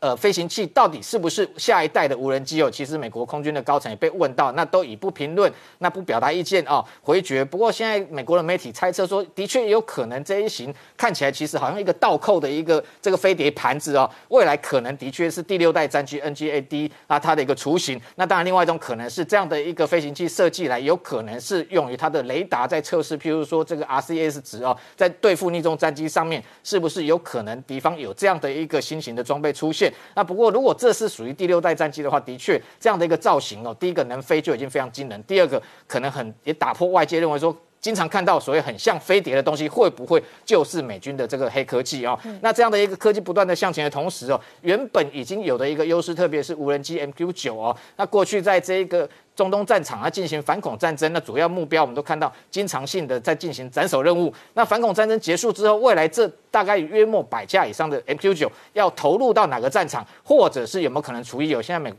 [0.00, 2.70] 呃，飞行器到底是不是下一代的无人机哦？
[2.70, 7.44] 其实美国空军的高层也被问到，那都以不评论，那不表达意见哦，回绝。
[7.44, 18.00] 不过现在美国的媒体猜测说，的确有可能这一型看起来其实好像一个倒扣的一个这个飞碟盘子哦，未来可能的确是第六代战机 NGAD 啊它的一个雏形。
[18.14, 29.89] 那当然，另外一种可能是这样的一个飞行器设计来，有可能是用于它的雷达在测试，譬如说这个 RCS 值哦，在对付逆中战机上面，是不是有可能敌方有这样的一个新型的装备出现？
[30.14, 42.18] 那不过，如果这是属于第六代战机的话，的确这样的一个造型哦，第一个能飞就已经非常惊人，第二个可能很也打破外界认为说经常看到所谓很像飞碟的东西，会不会就是美军的这个黑科技啊？
[42.42, 49.08] 那这样的一个科技不断的向前的同时哦，原本已经有的一个优势，特别是无人机 MQ 九哦，那过去在这一个。
[49.36, 54.30] 中东战场啊，进行反恐战争，那主要目标我们都看到，经常性的在进行斩首任务。
[54.52, 61.48] 那反恐战争结束之后，未来这大概约莫百架以上的 MQ 九要投入到哪个战场，或者是有没有可能除役？
[61.48, 61.90] 有现在美。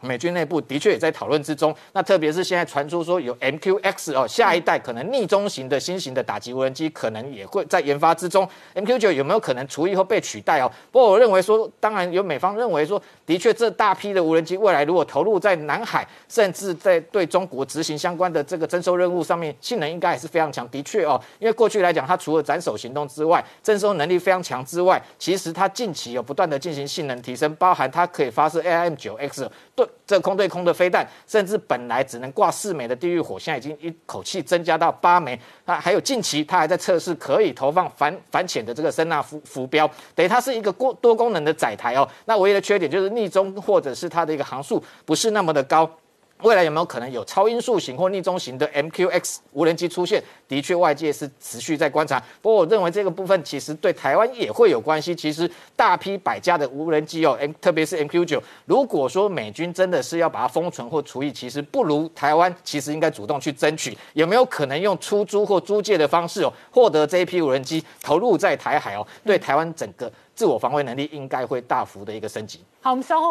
[0.00, 8.48] 美军内部的确也在讨论之中，那特别是现在传出说有 MQX 哦，下一代可能逆中型的新型的打击无人机，可能也会在研发之中。
[8.74, 10.70] MQ 九有没有可能除役后被取代哦？
[10.92, 20.68] 不过我认为说，当然有美方认为说，的确这大批的无人机未来如果投入在南海，甚至在对中国执行相关的这个征收任务上面，性能应该也是非常强。
[20.68, 29.87] 的确哦，因为过去来讲，它除了斩首行动之外，征收能力非常强之外，其实它近期有不断的进行性能提升，包含它可以发射 AIM 九 X 对。
[30.06, 35.38] 这空对空的飞弹，甚至本来只能挂四枚的地狱火，现在已经一口气增加到八枚。
[35.66, 42.08] 那还有近期，它还在测试可以投放反反潜的这个声纳浮浮标，等于它是一个多多功能的载台哦。
[42.24, 45.90] 那唯一的缺点就是逆中或者是它的一个航速不是那么的高。
[46.42, 50.22] 未来有没有可能有超音速型或逆中型的 MQX 无人机出现？
[50.46, 52.22] 的确，外界是持续在观察。
[52.40, 55.14] 不过，我认为这个部分其实对台湾也会有关系。
[55.14, 63.96] 其实，大批百家的无人机哦特别是 MQ9，如果说美军真的是要把它封存或除役，其实不如台湾其实应该主动去争取。
[64.14, 69.06] 有没有可能用出租或租借的方式哦，获得这一批无人机投入在台海哦？
[69.24, 72.60] 对台湾整个自我防卫能力应该会大幅的一个升级。
[72.80, 73.26] 好，我们稍后。